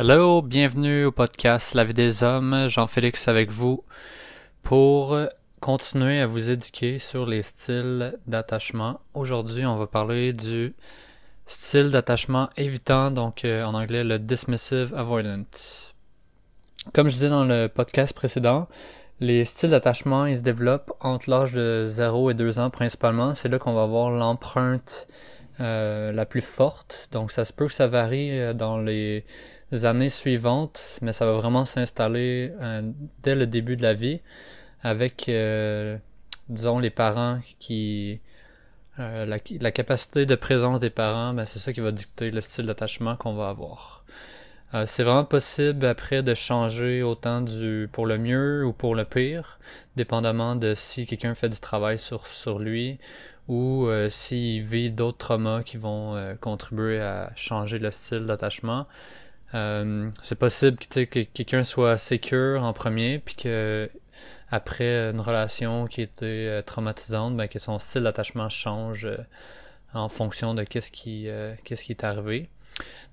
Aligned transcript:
Hello, 0.00 0.42
bienvenue 0.42 1.06
au 1.06 1.10
podcast 1.10 1.74
La 1.74 1.82
vie 1.82 1.92
des 1.92 2.22
hommes, 2.22 2.68
Jean-Félix 2.68 3.26
avec 3.26 3.50
vous 3.50 3.82
pour 4.62 5.18
continuer 5.58 6.20
à 6.20 6.28
vous 6.28 6.50
éduquer 6.50 7.00
sur 7.00 7.26
les 7.26 7.42
styles 7.42 8.16
d'attachement. 8.28 9.00
Aujourd'hui, 9.12 9.66
on 9.66 9.74
va 9.74 9.88
parler 9.88 10.32
du 10.32 10.72
style 11.48 11.90
d'attachement 11.90 12.48
évitant, 12.56 13.10
donc 13.10 13.44
euh, 13.44 13.64
en 13.64 13.74
anglais 13.74 14.04
le 14.04 14.20
dismissive 14.20 14.94
avoidant. 14.94 15.42
Comme 16.94 17.08
je 17.08 17.14
disais 17.14 17.30
dans 17.30 17.44
le 17.44 17.66
podcast 17.66 18.14
précédent, 18.14 18.68
les 19.18 19.44
styles 19.44 19.70
d'attachement, 19.70 20.26
ils 20.26 20.38
se 20.38 20.42
développent 20.42 20.92
entre 21.00 21.28
l'âge 21.28 21.52
de 21.54 21.86
0 21.88 22.30
et 22.30 22.34
2 22.34 22.60
ans 22.60 22.70
principalement. 22.70 23.34
C'est 23.34 23.48
là 23.48 23.58
qu'on 23.58 23.74
va 23.74 23.82
avoir 23.82 24.12
l'empreinte 24.12 25.08
euh, 25.58 26.12
la 26.12 26.24
plus 26.24 26.40
forte. 26.40 27.08
Donc 27.10 27.32
ça 27.32 27.44
se 27.44 27.52
peut 27.52 27.66
que 27.66 27.72
ça 27.72 27.88
varie 27.88 28.30
euh, 28.30 28.54
dans 28.54 28.78
les 28.78 29.24
années 29.72 30.10
suivantes, 30.10 30.98
mais 31.02 31.12
ça 31.12 31.26
va 31.26 31.32
vraiment 31.32 31.64
s'installer 31.64 32.52
euh, 32.60 32.82
dès 33.22 33.34
le 33.34 33.46
début 33.46 33.76
de 33.76 33.82
la 33.82 33.94
vie 33.94 34.20
avec, 34.82 35.28
euh, 35.28 35.98
disons, 36.48 36.78
les 36.78 36.90
parents 36.90 37.40
qui... 37.58 38.20
Euh, 38.98 39.26
la, 39.26 39.70
capacité 39.70 40.26
de 40.26 40.34
présence 40.34 40.80
des 40.80 40.90
parents, 40.90 41.32
ben, 41.32 41.46
c'est 41.46 41.60
ça 41.60 41.72
qui 41.72 41.78
va 41.80 41.92
dicter 41.92 42.32
le 42.32 42.40
style 42.40 42.66
d'attachement 42.66 43.14
qu'on 43.14 43.34
va 43.34 43.48
avoir. 43.48 44.04
c'est 44.86 45.04
vraiment 45.04 45.24
possible 45.24 45.86
après 45.86 46.24
de 46.24 46.34
changer 46.34 47.04
autant 47.04 47.40
du 47.40 47.88
pour 47.92 48.06
le 48.06 48.18
mieux 48.18 48.66
ou 48.66 48.72
pour 48.72 48.96
le 48.96 49.04
pire, 49.04 49.60
dépendamment 49.94 50.56
de 50.56 50.74
si 50.74 51.06
quelqu'un 51.06 51.36
fait 51.36 51.48
du 51.48 51.60
travail 51.60 51.98
sur, 51.98 52.26
sur 52.26 52.58
lui 52.58 52.98
ou 53.46 53.88
s'il 54.08 54.64
vit 54.64 54.90
d'autres 54.90 55.18
traumas 55.18 55.62
qui 55.62 55.76
vont 55.76 56.36
contribuer 56.40 57.00
à 57.00 57.30
changer 57.36 57.78
le 57.78 57.92
style 57.92 58.26
d'attachement. 58.26 58.86
Euh, 59.54 60.10
c'est 60.22 60.38
possible 60.38 60.78
que, 60.78 61.04
que 61.04 61.20
quelqu'un 61.20 61.64
soit 61.64 61.98
secure 61.98 62.62
en 62.62 62.72
premier, 62.72 63.18
puis 63.18 63.34
que 63.34 63.90
après 64.50 65.10
une 65.10 65.20
relation 65.20 65.86
qui 65.86 66.02
était 66.02 66.24
euh, 66.26 66.62
traumatisante, 66.62 67.36
ben, 67.36 67.48
que 67.48 67.58
son 67.58 67.78
style 67.78 68.02
d'attachement 68.02 68.48
change 68.48 69.06
euh, 69.06 69.16
en 69.94 70.08
fonction 70.08 70.54
de 70.54 70.64
qu'est-ce 70.64 70.90
qui, 70.90 71.28
qu'est-ce 71.64 71.84
qui 71.84 71.92
est 71.92 72.04
arrivé. 72.04 72.50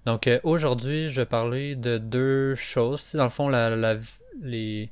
Donc 0.05 0.29
aujourd'hui, 0.43 1.07
je 1.09 1.21
vais 1.21 1.25
parler 1.25 1.75
de 1.75 1.97
deux 1.97 2.53
choses. 2.55 3.15
Dans 3.15 3.23
le 3.23 3.29
fond, 3.29 3.47
la, 3.47 3.75
la, 3.75 3.95
les, 4.41 4.91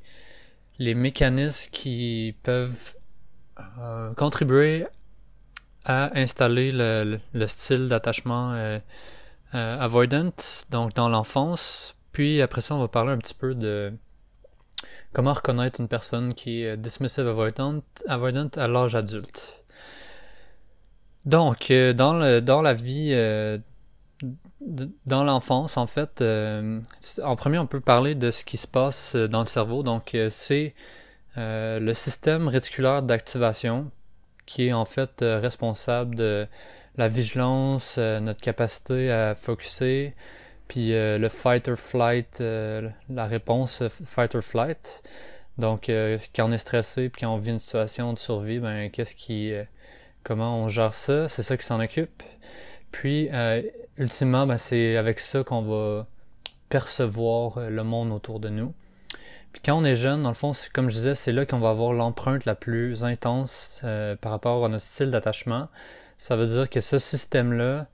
les 0.79 0.95
mécanismes 0.95 1.69
qui 1.71 2.35
peuvent 2.41 2.95
contribuer 4.15 4.87
à 5.83 6.17
installer 6.17 6.71
le, 6.71 7.19
le 7.33 7.47
style 7.47 7.89
d'attachement 7.89 8.79
euh, 9.55 9.79
avoidant, 9.79 10.31
donc 10.71 10.93
dans 10.93 11.09
l'enfance. 11.09 11.95
Puis 12.11 12.41
après 12.41 12.61
ça, 12.61 12.75
on 12.75 12.79
va 12.79 12.87
parler 12.87 13.11
un 13.11 13.17
petit 13.17 13.33
peu 13.35 13.53
de 13.53 13.93
comment 15.13 15.33
reconnaître 15.33 15.79
une 15.79 15.87
personne 15.87 16.33
qui 16.33 16.63
est 16.63 16.75
dismissive 16.75 17.27
avoidant, 17.27 17.81
avoidant 18.07 18.49
à 18.55 18.67
l'âge 18.67 18.95
adulte. 18.95 19.63
Donc, 21.25 21.69
euh, 21.69 21.93
dans, 21.93 22.13
le, 22.13 22.41
dans 22.41 22.61
la 22.61 22.73
vie, 22.73 23.11
euh, 23.13 23.59
dans 25.05 25.23
l'enfance, 25.23 25.77
en 25.77 25.87
fait, 25.87 26.21
en 26.21 27.35
premier, 27.35 27.59
on 27.59 27.67
peut 27.67 27.79
parler 27.79 28.15
de 28.15 28.31
ce 28.31 28.43
qui 28.45 28.57
se 28.57 28.67
passe 28.67 29.15
dans 29.15 29.41
le 29.41 29.47
cerveau. 29.47 29.83
Donc, 29.83 30.17
c'est 30.31 30.73
le 31.35 31.93
système 31.93 32.47
réticulaire 32.47 33.03
d'activation 33.03 33.91
qui 34.45 34.67
est 34.67 34.73
en 34.73 34.85
fait 34.85 35.17
responsable 35.19 36.15
de 36.15 36.47
la 36.97 37.07
vigilance, 37.07 37.95
euh, 37.97 38.19
notre 38.19 38.41
capacité 38.41 39.11
à 39.11 39.35
focuser, 39.35 40.13
puis 40.67 40.93
euh, 40.93 41.17
le 41.17 41.29
fight 41.29 41.67
or 41.67 41.77
flight, 41.77 42.39
euh, 42.41 42.89
la 43.09 43.25
réponse 43.25 43.83
fight 43.89 44.35
or 44.35 44.43
flight. 44.43 45.03
Donc, 45.57 45.91
quand 46.35 46.49
on 46.49 46.51
est 46.51 46.57
stressé 46.57 47.09
puis 47.09 47.21
quand 47.21 47.31
on 47.31 47.37
vit 47.37 47.51
une 47.51 47.59
situation 47.59 48.11
de 48.11 48.17
survie, 48.17 48.57
ben 48.57 48.89
qu'est-ce 48.89 49.13
qui, 49.13 49.53
comment 50.23 50.57
on 50.57 50.67
gère 50.67 50.95
ça? 50.95 51.29
C'est 51.29 51.43
ça 51.43 51.57
qui 51.57 51.63
s'en 51.63 51.79
occupe. 51.79 52.23
Puis, 52.91 53.29
ultimement, 53.99 54.47
ben, 54.47 54.57
c'est 54.57 54.97
avec 54.97 55.19
ça 55.19 55.43
qu'on 55.43 55.61
va 55.61 56.07
percevoir 56.69 57.69
le 57.69 57.83
monde 57.83 58.11
autour 58.11 58.39
de 58.39 58.49
nous. 58.49 58.73
Puis 59.51 59.61
quand 59.63 59.77
on 59.77 59.85
est 59.85 59.95
jeune, 59.95 60.23
dans 60.23 60.29
le 60.29 60.35
fond, 60.35 60.53
comme 60.73 60.89
je 60.89 60.95
disais, 60.95 61.13
c'est 61.13 61.31
là 61.31 61.45
qu'on 61.45 61.59
va 61.59 61.69
avoir 61.69 61.93
l'empreinte 61.93 62.45
la 62.45 62.55
plus 62.55 63.03
intense 63.03 63.79
par 64.21 64.31
rapport 64.31 64.65
à 64.65 64.69
notre 64.69 64.85
style 64.85 65.11
d'attachement. 65.11 65.69
Ça 66.23 66.37
veut 66.37 66.47
dire 66.47 66.69
que 66.69 66.79
ce 66.79 66.99
système-là, 66.99 67.87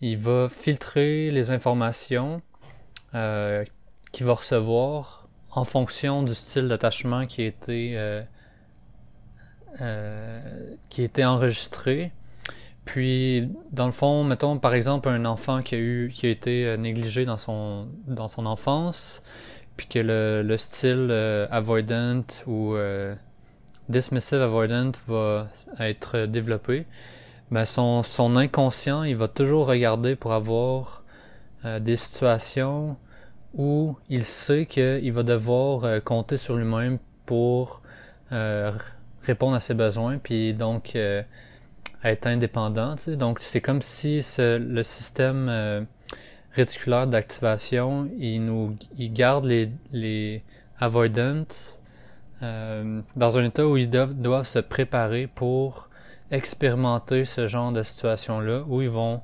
il 0.00 0.16
va 0.16 0.48
filtrer 0.48 1.32
les 1.32 1.50
informations 1.50 2.40
euh, 3.16 3.64
qu'il 4.12 4.24
va 4.24 4.34
recevoir 4.34 5.26
en 5.50 5.64
fonction 5.64 6.22
du 6.22 6.32
style 6.32 6.68
d'attachement 6.68 7.26
qui 7.26 7.42
a 7.42 7.46
été 7.46 7.94
euh, 7.96 8.22
euh, 9.80 10.76
qui 10.90 11.00
a 11.00 11.04
été 11.06 11.24
enregistré. 11.24 12.12
Puis, 12.84 13.50
dans 13.72 13.86
le 13.86 13.92
fond, 13.92 14.22
mettons 14.22 14.58
par 14.58 14.74
exemple 14.74 15.08
un 15.08 15.24
enfant 15.24 15.60
qui 15.60 15.74
a 15.74 15.78
eu 15.78 16.12
qui 16.14 16.26
a 16.26 16.30
été 16.30 16.76
négligé 16.78 17.24
dans 17.24 17.36
son 17.36 17.88
dans 18.06 18.28
son 18.28 18.46
enfance, 18.46 19.24
puis 19.76 19.88
que 19.88 19.98
le, 19.98 20.42
le 20.42 20.56
style 20.56 21.10
avoidant 21.50 22.22
ou 22.46 22.76
dismissive 23.88 24.40
avoidant 24.40 24.92
va 25.08 25.48
être 25.80 26.26
développé 26.26 26.86
ben 27.52 27.66
son, 27.66 28.02
son 28.02 28.34
inconscient, 28.36 29.02
il 29.02 29.14
va 29.14 29.28
toujours 29.28 29.66
regarder 29.66 30.16
pour 30.16 30.32
avoir 30.32 31.04
euh, 31.66 31.80
des 31.80 31.98
situations 31.98 32.96
où 33.52 33.94
il 34.08 34.24
sait 34.24 34.64
qu'il 34.64 35.12
va 35.12 35.22
devoir 35.22 35.84
euh, 35.84 36.00
compter 36.00 36.38
sur 36.38 36.56
lui-même 36.56 36.98
pour 37.26 37.82
euh, 38.32 38.72
répondre 39.22 39.54
à 39.54 39.60
ses 39.60 39.74
besoins, 39.74 40.16
puis 40.16 40.54
donc 40.54 40.96
être 42.02 42.26
indépendant. 42.26 42.96
Tu 42.96 43.02
sais. 43.02 43.16
Donc 43.16 43.38
c'est 43.40 43.60
comme 43.60 43.82
si 43.82 44.22
ce, 44.22 44.56
le 44.56 44.82
système 44.82 45.86
réticulaire 46.52 47.06
d'activation, 47.06 48.08
il 48.18 48.46
nous 48.46 48.76
il 48.96 49.12
garde 49.12 49.44
les, 49.44 49.70
les 49.92 50.42
avoidants 50.78 51.44
dans 52.40 53.38
un 53.38 53.44
état 53.44 53.66
où 53.66 53.76
ils 53.76 53.90
doivent, 53.90 54.14
doivent 54.14 54.48
se 54.48 54.58
préparer 54.58 55.26
pour 55.26 55.90
expérimenter 56.32 57.24
ce 57.24 57.46
genre 57.46 57.70
de 57.70 57.82
situation-là 57.82 58.64
où 58.66 58.82
ils 58.82 58.90
vont 58.90 59.20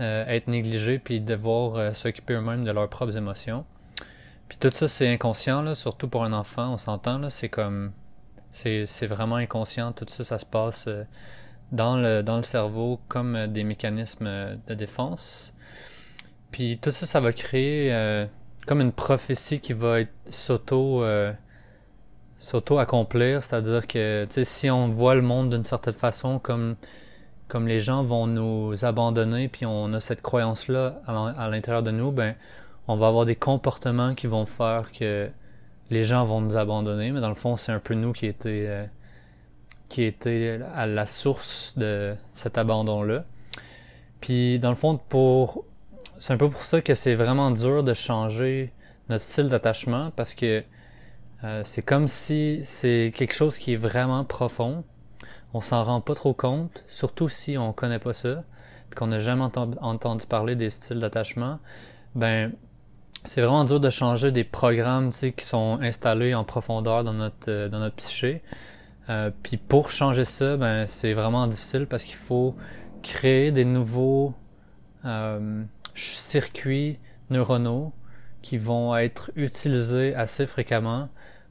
euh, 0.00 0.24
être 0.26 0.48
négligés 0.48 0.98
puis 0.98 1.20
devoir 1.20 1.76
euh, 1.76 1.92
s'occuper 1.92 2.34
eux-mêmes 2.34 2.64
de 2.64 2.72
leurs 2.72 2.88
propres 2.88 3.16
émotions. 3.16 3.64
Puis 4.48 4.58
tout 4.58 4.70
ça, 4.72 4.88
c'est 4.88 5.08
inconscient, 5.08 5.62
là, 5.62 5.76
surtout 5.76 6.08
pour 6.08 6.24
un 6.24 6.32
enfant, 6.32 6.74
on 6.74 6.78
s'entend, 6.78 7.30
c'est 7.30 7.48
comme... 7.48 7.92
C'est, 8.52 9.06
vraiment 9.06 9.36
inconscient, 9.36 9.92
tout 9.92 10.06
ça, 10.08 10.24
ça 10.24 10.40
se 10.40 10.44
passe 10.44 10.88
euh, 10.88 11.04
dans, 11.70 11.96
le, 11.96 12.22
dans 12.22 12.36
le 12.36 12.42
cerveau 12.42 13.00
comme 13.06 13.46
des 13.46 13.62
mécanismes 13.62 14.58
de 14.66 14.74
défense. 14.74 15.52
Puis 16.50 16.78
tout 16.78 16.90
ça, 16.90 17.06
ça 17.06 17.20
va 17.20 17.32
créer 17.32 18.26
comme 18.66 18.80
une 18.80 18.90
prophétie 18.90 19.60
qui 19.60 19.72
va 19.72 19.98
s'auto 20.30 21.04
s'auto-accomplir, 22.40 23.44
c'est-à-dire 23.44 23.86
que 23.86 24.26
si 24.42 24.70
on 24.70 24.88
voit 24.88 25.14
le 25.14 25.22
monde 25.22 25.50
d'une 25.50 25.64
certaine 25.64 25.94
façon 25.94 26.40
comme 26.40 26.74
comme 27.46 27.66
les 27.66 27.80
gens 27.80 28.04
vont 28.04 28.28
nous 28.28 28.84
abandonner, 28.84 29.48
puis 29.48 29.66
on 29.66 29.92
a 29.92 29.98
cette 29.98 30.22
croyance-là 30.22 31.02
à 31.06 31.48
l'intérieur 31.48 31.82
de 31.82 31.90
nous, 31.90 32.12
ben 32.12 32.36
on 32.86 32.96
va 32.96 33.08
avoir 33.08 33.24
des 33.24 33.34
comportements 33.34 34.14
qui 34.14 34.28
vont 34.28 34.46
faire 34.46 34.92
que 34.92 35.28
les 35.90 36.04
gens 36.04 36.24
vont 36.24 36.40
nous 36.40 36.56
abandonner, 36.56 37.10
mais 37.10 37.20
dans 37.20 37.28
le 37.28 37.34
fond, 37.34 37.56
c'est 37.56 37.72
un 37.72 37.80
peu 37.80 37.94
nous 37.94 38.12
qui 38.12 38.26
était 38.26 38.66
euh, 38.68 38.86
qui 39.88 40.04
était 40.04 40.60
à 40.74 40.86
la 40.86 41.06
source 41.06 41.74
de 41.76 42.14
cet 42.32 42.56
abandon-là. 42.56 43.24
Puis 44.20 44.58
dans 44.60 44.70
le 44.70 44.76
fond, 44.76 44.98
pour 45.08 45.64
c'est 46.18 46.32
un 46.32 46.36
peu 46.36 46.48
pour 46.48 46.64
ça 46.64 46.80
que 46.80 46.94
c'est 46.94 47.16
vraiment 47.16 47.50
dur 47.50 47.82
de 47.82 47.94
changer 47.94 48.72
notre 49.08 49.24
style 49.24 49.48
d'attachement 49.48 50.12
parce 50.14 50.34
que 50.34 50.62
euh, 51.42 51.62
c'est 51.64 51.82
comme 51.82 52.08
si 52.08 52.60
c'est 52.64 53.12
quelque 53.14 53.34
chose 53.34 53.56
qui 53.58 53.72
est 53.72 53.76
vraiment 53.76 54.24
profond. 54.24 54.84
On 55.54 55.60
s'en 55.60 55.82
rend 55.82 56.00
pas 56.00 56.14
trop 56.14 56.34
compte, 56.34 56.84
surtout 56.86 57.28
si 57.28 57.56
on 57.58 57.72
connaît 57.72 57.98
pas 57.98 58.12
ça, 58.12 58.44
qu'on 58.94 59.08
n'a 59.08 59.20
jamais 59.20 59.44
entendu 59.80 60.26
parler 60.26 60.54
des 60.54 60.70
styles 60.70 61.00
d'attachement. 61.00 61.58
Ben, 62.14 62.52
c'est 63.24 63.40
vraiment 63.40 63.64
dur 63.64 63.80
de 63.80 63.90
changer 63.90 64.32
des 64.32 64.44
programmes 64.44 65.10
qui 65.10 65.44
sont 65.44 65.78
installés 65.80 66.34
en 66.34 66.44
profondeur 66.44 67.04
dans 67.04 67.12
notre 67.12 67.50
euh, 67.50 67.68
dans 67.68 67.78
notre 67.80 67.96
psyché. 67.96 68.42
Euh, 69.08 69.30
puis 69.42 69.56
pour 69.56 69.90
changer 69.90 70.24
ça, 70.24 70.56
ben 70.56 70.86
c'est 70.86 71.14
vraiment 71.14 71.46
difficile 71.46 71.86
parce 71.86 72.04
qu'il 72.04 72.16
faut 72.16 72.54
créer 73.02 73.50
des 73.50 73.64
nouveaux 73.64 74.34
circuits 75.94 76.98
neuronaux 77.30 77.92
qui 78.42 78.58
vont 78.58 78.94
être 78.96 79.30
utilisés 79.36 80.14
assez 80.14 80.46
fréquemment 80.46 81.08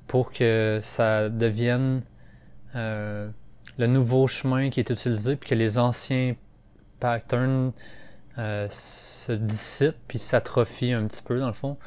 pour 0.09 0.31
que 0.31 0.79
ça 0.81 1.29
devienne 1.29 2.01
euh, 2.75 3.29
le 3.77 3.85
nouveau 3.85 4.27
chemin 4.27 4.71
qui 4.71 4.79
est 4.79 4.89
utilisé, 4.89 5.35
puis 5.35 5.51
que 5.51 5.55
les 5.55 5.77
anciens 5.77 6.35
patterns 6.99 7.71
se 8.35 9.33
dissipe 9.33 9.95
puis 10.07 10.17
s'atrophie 10.17 10.93
un 10.93 11.05
petit 11.07 11.21
peu 11.21 11.39
dans 11.39 11.47
le 11.47 11.53
fond. 11.53 11.77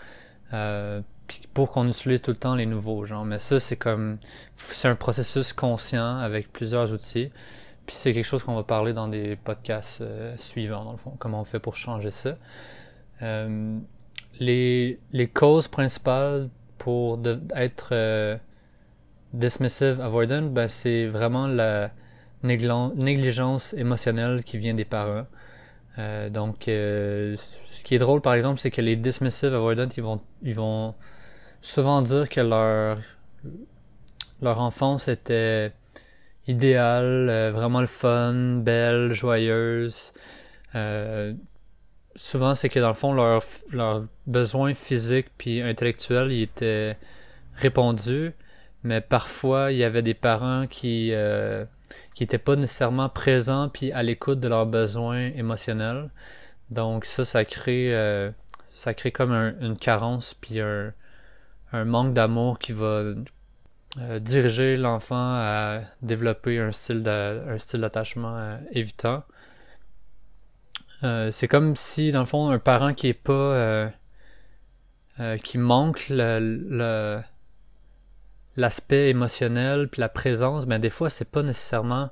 pour 1.54 1.72
qu'on 1.72 1.88
utilise 1.88 2.20
tout 2.20 2.30
le 2.30 2.36
temps 2.36 2.54
les 2.54 2.66
nouveaux 2.66 3.04
genres. 3.06 3.24
Mais 3.24 3.38
ça, 3.38 3.58
c'est 3.58 3.76
comme 3.76 4.18
c'est 4.56 4.88
un 4.88 4.96
processus 4.96 5.52
conscient 5.52 6.18
avec 6.18 6.52
plusieurs 6.52 6.92
outils. 6.92 7.30
Puis 7.86 7.96
c'est 7.96 8.12
quelque 8.12 8.26
chose 8.26 8.44
qu'on 8.44 8.54
va 8.54 8.62
parler 8.62 8.92
dans 8.92 9.08
des 9.08 9.34
podcasts 9.34 10.04
suivants, 10.36 10.84
dans 10.84 10.92
le 10.92 10.98
fond, 10.98 11.16
comment 11.18 11.40
on 11.40 11.44
fait 11.44 11.58
pour 11.58 11.74
changer 11.74 12.12
ça. 12.12 12.36
les, 14.38 15.00
les 15.10 15.28
causes 15.28 15.66
principales 15.68 16.50
pour 16.82 17.20
être 17.54 17.90
euh, 17.92 18.36
dismissive 19.32 20.00
avoidant, 20.00 20.42
ben, 20.42 20.68
c'est 20.68 21.06
vraiment 21.06 21.46
la 21.46 21.92
négligence 22.42 23.72
émotionnelle 23.74 24.42
qui 24.42 24.58
vient 24.58 24.74
des 24.74 24.84
parents. 24.84 25.26
Euh, 26.00 26.28
donc, 26.28 26.66
euh, 26.66 27.36
ce 27.68 27.84
qui 27.84 27.94
est 27.94 27.98
drôle, 27.98 28.20
par 28.20 28.34
exemple, 28.34 28.58
c'est 28.58 28.72
que 28.72 28.80
les 28.80 28.96
dismissive 28.96 29.54
avoidant, 29.54 29.86
ils 29.96 30.02
vont, 30.02 30.20
ils 30.42 30.56
vont 30.56 30.96
souvent 31.60 32.02
dire 32.02 32.28
que 32.28 32.40
leur, 32.40 32.98
leur 34.40 34.58
enfance 34.58 35.06
était 35.06 35.70
idéale, 36.48 37.52
vraiment 37.54 37.80
le 37.80 37.86
fun, 37.86 38.56
belle, 38.56 39.12
joyeuse 39.12 40.12
souvent, 42.14 42.54
c'est 42.54 42.68
que 42.68 42.80
dans 42.80 42.88
le 42.88 42.94
fond, 42.94 43.12
leurs 43.12 43.42
leur 43.70 44.04
besoins 44.26 44.74
physiques 44.74 45.28
puis 45.38 45.60
intellectuels 45.60 46.32
ils 46.32 46.42
étaient 46.42 46.96
répondus, 47.56 48.32
mais 48.84 49.00
parfois, 49.00 49.72
il 49.72 49.78
y 49.78 49.84
avait 49.84 50.02
des 50.02 50.14
parents 50.14 50.66
qui 50.66 51.10
euh, 51.12 51.64
qui 52.14 52.24
étaient 52.24 52.38
pas 52.38 52.56
nécessairement 52.56 53.08
présents 53.08 53.68
puis 53.68 53.92
à 53.92 54.02
l'écoute 54.02 54.40
de 54.40 54.48
leurs 54.48 54.66
besoins 54.66 55.26
émotionnels. 55.36 56.10
Donc 56.70 57.04
ça, 57.04 57.24
ça 57.24 57.44
crée 57.44 57.94
euh, 57.94 58.30
ça 58.70 58.94
crée 58.94 59.12
comme 59.12 59.32
une 59.32 59.76
carence 59.76 60.34
puis 60.34 60.60
un, 60.60 60.92
manque 61.84 62.14
d'amour 62.14 62.58
qui 62.58 62.72
va 62.72 63.14
euh, 63.98 64.18
diriger 64.20 64.76
l'enfant 64.76 65.16
à 65.16 65.80
développer 66.02 66.58
un 66.58 66.72
style 66.72 67.06
un 67.08 67.58
style 67.58 67.80
d'attachement 67.80 68.58
évitant. 68.72 69.24
Euh, 71.04 71.32
c'est 71.32 71.48
comme 71.48 71.76
si, 71.76 72.10
dans 72.12 72.20
le 72.20 72.26
fond, 72.26 72.48
un 72.50 72.58
parent 72.58 72.94
qui 72.94 73.08
est 73.08 73.14
pas. 73.14 73.32
Euh, 73.32 73.88
euh, 75.20 75.36
qui 75.36 75.58
manque 75.58 76.06
le, 76.08 77.20
l'aspect 78.56 79.10
émotionnel 79.10 79.88
puis 79.88 80.00
la 80.00 80.08
présence, 80.08 80.64
ben 80.64 80.78
des 80.78 80.88
fois 80.88 81.10
c'est 81.10 81.30
pas 81.30 81.42
nécessairement 81.42 82.10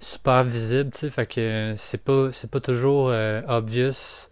super 0.00 0.42
visible, 0.42 0.90
tu 0.90 0.98
sais, 0.98 1.10
fait 1.10 1.26
que 1.26 1.74
c'est 1.76 2.02
pas 2.02 2.30
c'est 2.32 2.50
pas 2.50 2.58
toujours 2.60 3.12
obvious 3.46 4.28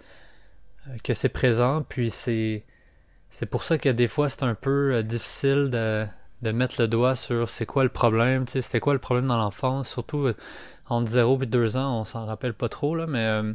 que 1.04 1.14
c'est 1.14 1.28
présent, 1.28 1.82
puis 1.88 2.10
c'est 2.10 2.64
c'est 3.30 3.46
pour 3.46 3.62
ça 3.62 3.78
que 3.78 3.88
des 3.88 4.08
fois 4.08 4.28
c'est 4.28 4.42
un 4.42 4.54
peu 4.56 5.02
difficile 5.04 5.70
de 5.70 6.04
de 6.42 6.50
mettre 6.50 6.80
le 6.80 6.88
doigt 6.88 7.14
sur 7.14 7.48
c'est 7.48 7.66
quoi 7.66 7.84
le 7.84 7.88
problème, 7.88 8.46
c'était 8.48 8.80
quoi 8.80 8.94
le 8.94 8.98
problème 8.98 9.28
dans 9.28 9.38
l'enfance, 9.38 9.88
surtout 9.88 10.32
entre 10.88 11.10
0 11.10 11.42
et 11.42 11.46
2 11.46 11.76
ans, 11.76 12.00
on 12.00 12.04
s'en 12.04 12.26
rappelle 12.26 12.54
pas 12.54 12.68
trop, 12.68 12.94
là, 12.94 13.06
mais 13.06 13.24
euh, 13.24 13.52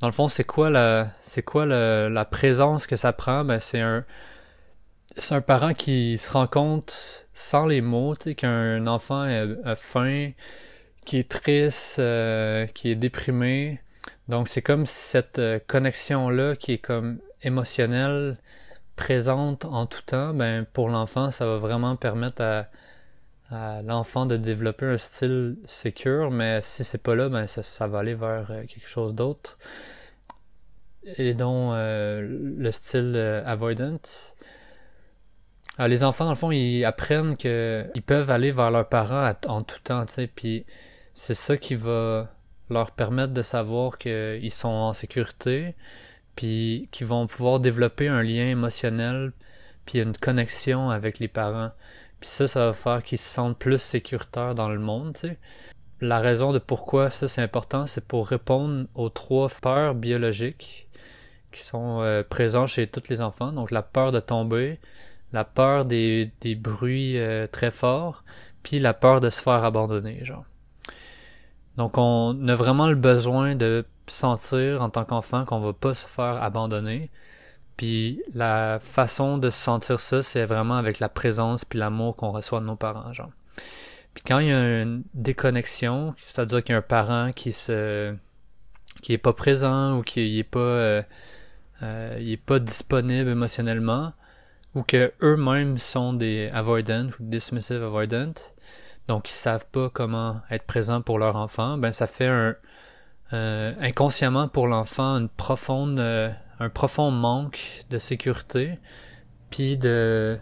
dans 0.00 0.06
le 0.06 0.12
fond, 0.12 0.28
c'est 0.28 0.44
quoi 0.44 0.70
la 0.70 1.08
c'est 1.22 1.42
quoi 1.42 1.66
la 1.66 2.24
présence 2.24 2.86
que 2.86 2.96
ça 2.96 3.12
prend? 3.12 3.44
Ben 3.44 3.58
c'est 3.58 3.80
un 3.80 4.04
c'est 5.16 5.34
un 5.34 5.40
parent 5.40 5.74
qui 5.74 6.18
se 6.18 6.30
rend 6.30 6.46
compte 6.46 7.26
sans 7.34 7.66
les 7.66 7.80
mots, 7.80 8.16
tu 8.16 8.30
sais, 8.30 8.34
qu'un 8.34 8.86
enfant 8.86 9.22
a, 9.22 9.76
faim, 9.76 10.30
qui 11.04 11.18
est 11.18 11.28
triste, 11.28 11.98
euh, 11.98 12.66
qui 12.66 12.90
est 12.90 12.94
déprimé. 12.96 13.80
Donc 14.28 14.48
c'est 14.48 14.62
comme 14.62 14.86
cette 14.86 15.38
euh, 15.38 15.58
connexion-là 15.66 16.56
qui 16.56 16.72
est 16.72 16.78
comme 16.78 17.18
émotionnelle, 17.42 18.38
présente 18.96 19.64
en 19.64 19.86
tout 19.86 20.02
temps, 20.02 20.34
ben 20.34 20.64
pour 20.72 20.88
l'enfant, 20.88 21.30
ça 21.30 21.46
va 21.46 21.58
vraiment 21.58 21.96
permettre 21.96 22.42
à 22.42 22.66
à 23.50 23.82
l'enfant 23.82 24.26
de 24.26 24.36
développer 24.36 24.86
un 24.86 24.98
style 24.98 25.56
secure, 25.66 26.30
mais 26.30 26.60
si 26.62 26.84
c'est 26.84 26.98
pas 26.98 27.14
là, 27.14 27.28
ben 27.28 27.46
ça, 27.46 27.86
va 27.86 27.98
aller 27.98 28.14
vers 28.14 28.50
euh, 28.50 28.64
quelque 28.64 28.88
chose 28.88 29.14
d'autre. 29.14 29.58
Et 31.18 31.34
donc 31.34 31.74
euh, 31.74 32.26
le 32.56 32.72
style 32.72 33.12
euh, 33.16 33.42
avoidant. 33.44 34.00
les 35.78 36.04
enfants, 36.04 36.24
dans 36.24 36.30
le 36.30 36.36
fond, 36.36 36.50
ils 36.50 36.84
apprennent 36.84 37.36
qu'ils 37.36 38.02
peuvent 38.06 38.30
aller 38.30 38.50
vers 38.52 38.70
leurs 38.70 38.88
parents 38.88 39.30
en 39.46 39.62
tout 39.62 39.80
temps, 39.80 40.06
tu 40.06 40.14
sais, 40.14 40.26
puis 40.26 40.64
c'est 41.14 41.34
ça 41.34 41.56
qui 41.56 41.74
va 41.74 42.30
leur 42.70 42.92
permettre 42.92 43.34
de 43.34 43.42
savoir 43.42 43.98
qu'ils 43.98 44.50
sont 44.50 44.68
en 44.68 44.94
sécurité, 44.94 45.74
puis 46.36 46.88
qu'ils 46.92 47.06
vont 47.06 47.26
pouvoir 47.26 47.60
développer 47.60 48.08
un 48.08 48.22
lien 48.22 48.46
émotionnel, 48.46 49.32
puis 49.84 50.00
une 50.00 50.16
connexion 50.16 50.90
avec 50.90 51.18
les 51.18 51.28
parents. 51.28 51.72
Puis 52.20 52.28
ça, 52.30 52.46
ça 52.48 52.66
va 52.66 52.72
faire 52.72 53.02
qu'ils 53.02 53.18
se 53.18 53.28
sentent 53.28 53.58
plus 53.58 53.80
sécuritaires 53.80 54.54
dans 54.54 54.68
le 54.68 54.78
monde, 54.78 55.14
tu 55.14 55.28
sais. 55.28 55.38
La 56.00 56.20
raison 56.20 56.52
de 56.52 56.58
pourquoi 56.58 57.10
ça 57.10 57.28
c'est 57.28 57.42
important, 57.42 57.86
c'est 57.86 58.04
pour 58.04 58.28
répondre 58.28 58.86
aux 58.94 59.08
trois 59.08 59.48
peurs 59.62 59.94
biologiques 59.94 60.88
qui 61.52 61.62
sont 61.62 62.00
euh, 62.02 62.22
présents 62.22 62.66
chez 62.66 62.86
tous 62.86 63.08
les 63.08 63.20
enfants. 63.20 63.52
Donc 63.52 63.70
la 63.70 63.82
peur 63.82 64.12
de 64.12 64.20
tomber, 64.20 64.80
la 65.32 65.44
peur 65.44 65.84
des, 65.86 66.30
bruits 66.56 67.18
euh, 67.18 67.46
très 67.46 67.70
forts, 67.70 68.24
puis 68.62 68.78
la 68.80 68.94
peur 68.94 69.20
de 69.20 69.30
se 69.30 69.40
faire 69.40 69.64
abandonner, 69.64 70.24
genre. 70.24 70.44
Donc 71.76 71.98
on 71.98 72.48
a 72.48 72.54
vraiment 72.54 72.86
le 72.88 72.94
besoin 72.94 73.56
de 73.56 73.84
sentir 74.06 74.82
en 74.82 74.90
tant 74.90 75.04
qu'enfant 75.04 75.44
qu'on 75.44 75.60
va 75.60 75.72
pas 75.72 75.94
se 75.94 76.06
faire 76.06 76.42
abandonner, 76.42 77.10
puis 77.76 78.22
la 78.34 78.78
façon 78.80 79.38
de 79.38 79.50
se 79.50 79.58
sentir 79.58 80.00
ça, 80.00 80.22
c'est 80.22 80.44
vraiment 80.44 80.76
avec 80.76 81.00
la 81.00 81.08
présence 81.08 81.64
puis 81.64 81.78
l'amour 81.78 82.16
qu'on 82.16 82.30
reçoit 82.30 82.60
de 82.60 82.66
nos 82.66 82.76
parents, 82.76 83.12
genre. 83.12 83.30
Puis 84.14 84.22
quand 84.24 84.38
il 84.38 84.48
y 84.48 84.52
a 84.52 84.82
une 84.82 85.02
déconnexion, 85.14 86.14
c'est-à-dire 86.18 86.62
qu'il 86.62 86.72
y 86.72 86.76
a 86.76 86.78
un 86.78 86.82
parent 86.82 87.32
qui 87.32 87.52
se 87.52 88.14
qui 89.02 89.12
est 89.12 89.18
pas 89.18 89.32
présent 89.32 89.98
ou 89.98 90.02
qui 90.02 90.38
est 90.38 90.44
pas 90.44 90.58
euh, 90.60 91.02
euh, 91.82 92.16
il 92.20 92.32
est 92.32 92.36
pas 92.36 92.60
disponible 92.60 93.28
émotionnellement 93.28 94.12
ou 94.74 94.82
que 94.82 95.12
eux-mêmes 95.22 95.78
sont 95.78 96.12
des 96.12 96.48
avoidant 96.52 97.06
ou 97.06 97.14
dismissive 97.20 97.82
avoidant, 97.82 98.32
donc 99.08 99.30
ils 99.30 99.34
savent 99.34 99.66
pas 99.70 99.90
comment 99.90 100.40
être 100.50 100.64
présents 100.64 101.00
pour 101.00 101.18
leur 101.18 101.36
enfant, 101.36 101.76
ben 101.76 101.92
ça 101.92 102.06
fait 102.06 102.26
un 102.26 102.56
euh, 103.32 103.74
inconsciemment 103.80 104.48
pour 104.48 104.68
l'enfant 104.68 105.16
une 105.16 105.28
profonde 105.28 105.98
un 106.60 106.68
profond 106.68 107.10
manque 107.10 107.84
de 107.90 107.98
sécurité, 107.98 108.78
puis 109.50 109.76
de 109.76 110.38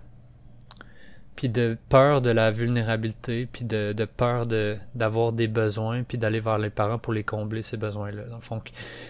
puis 1.36 1.48
de 1.48 1.76
peur 1.88 2.20
de 2.20 2.30
la 2.30 2.50
vulnérabilité, 2.50 3.48
puis 3.50 3.64
de, 3.64 3.92
de 3.92 4.04
peur 4.04 4.46
de 4.46 4.76
d'avoir 4.94 5.32
des 5.32 5.48
besoins, 5.48 6.02
puis 6.02 6.18
d'aller 6.18 6.40
vers 6.40 6.58
les 6.58 6.70
parents 6.70 6.98
pour 6.98 7.12
les 7.12 7.24
combler 7.24 7.62
ces 7.62 7.76
besoins-là. 7.76 8.24
Dans 8.24 8.36
le 8.36 8.60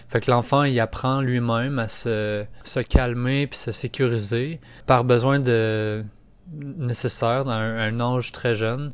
fait 0.07 0.19
que 0.19 0.31
l'enfant 0.31 0.63
il 0.63 0.79
apprend 0.79 1.21
lui-même 1.21 1.79
à 1.79 1.87
se 1.87 2.45
se 2.63 2.79
calmer 2.79 3.47
puis 3.47 3.59
se 3.59 3.71
sécuriser 3.71 4.61
par 4.85 5.03
besoin 5.03 5.39
de 5.39 6.03
nécessaire 6.51 7.45
dans 7.45 7.51
un, 7.51 7.99
âge 7.99 8.31
très 8.31 8.55
jeune. 8.55 8.93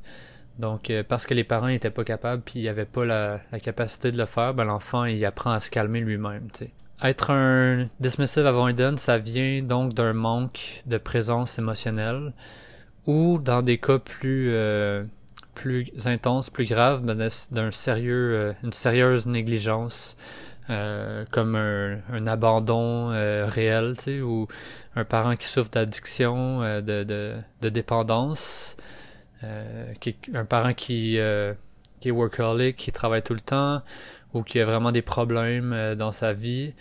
Donc 0.58 0.90
euh, 0.90 1.04
parce 1.08 1.26
que 1.26 1.34
les 1.34 1.44
parents 1.44 1.68
n'étaient 1.68 1.90
pas 1.92 2.04
capables 2.04 2.42
puis 2.44 2.60
il 2.60 2.68
avait 2.68 2.86
pas 2.86 3.06
la, 3.06 3.40
la 3.52 3.60
capacité 3.60 4.12
de 4.12 4.18
le 4.18 4.26
faire, 4.26 4.54
ben 4.54 4.66
l'enfant 4.66 5.06
il 5.06 5.24
apprend 5.26 5.52
à 5.52 5.60
se 5.60 5.70
calmer 5.70 6.02
lui-même. 6.02 6.50
Tu 6.52 6.66
sais. 6.66 6.72
Être 7.02 7.32
un 7.32 7.88
dismissive 8.02 8.46
avoidant, 8.46 8.98
ça 8.98 9.18
vient 9.18 9.62
donc 9.64 9.94
d'un 9.94 10.12
manque 10.12 10.84
de 10.86 10.98
présence 10.98 11.58
émotionnelle 11.58 12.34
ou 13.08 13.40
dans 13.42 13.62
des 13.62 13.78
cas 13.78 14.00
plus 14.00 14.50
euh, 14.52 15.06
plus 15.56 15.90
intenses, 16.06 16.50
plus 16.50 16.66
graves, 16.66 17.02
ben, 17.04 17.30
d'un 17.52 17.72
sérieux, 17.72 18.34
euh, 18.34 18.54
une 18.64 18.74
sérieuse 18.74 19.28
négligence, 19.28 20.18
euh, 20.70 21.24
comme 21.32 21.56
un, 21.56 22.00
un 22.12 22.28
abandon 22.28 23.08
réel, 23.48 23.96
tu 23.98 24.04
sais, 24.04 24.22
ou 24.22 24.48
un 24.98 25.06
parent 25.06 25.38
qui 25.38 25.48
souffre 25.48 25.70
d'addiction, 25.70 26.60
de, 26.82 27.04
de, 27.04 27.36
de, 27.62 27.70
dépendance, 27.70 28.76
qui, 30.02 30.18
un 30.34 30.46
parent 30.46 30.74
qui, 30.74 31.18
qui 32.00 32.08
est 32.10 32.12
workaholic, 32.12 32.76
qui 32.76 32.92
travaille 32.92 33.24
tout 33.24 33.34
le 33.34 33.40
temps, 33.40 33.82
ou 34.34 34.44
qui 34.44 34.60
a 34.60 34.66
vraiment 34.66 34.92
des 34.92 35.02
problèmes 35.02 35.74
euh, 35.74 35.96
dans 35.96 36.12
sa 36.12 36.34
vie, 36.34 36.74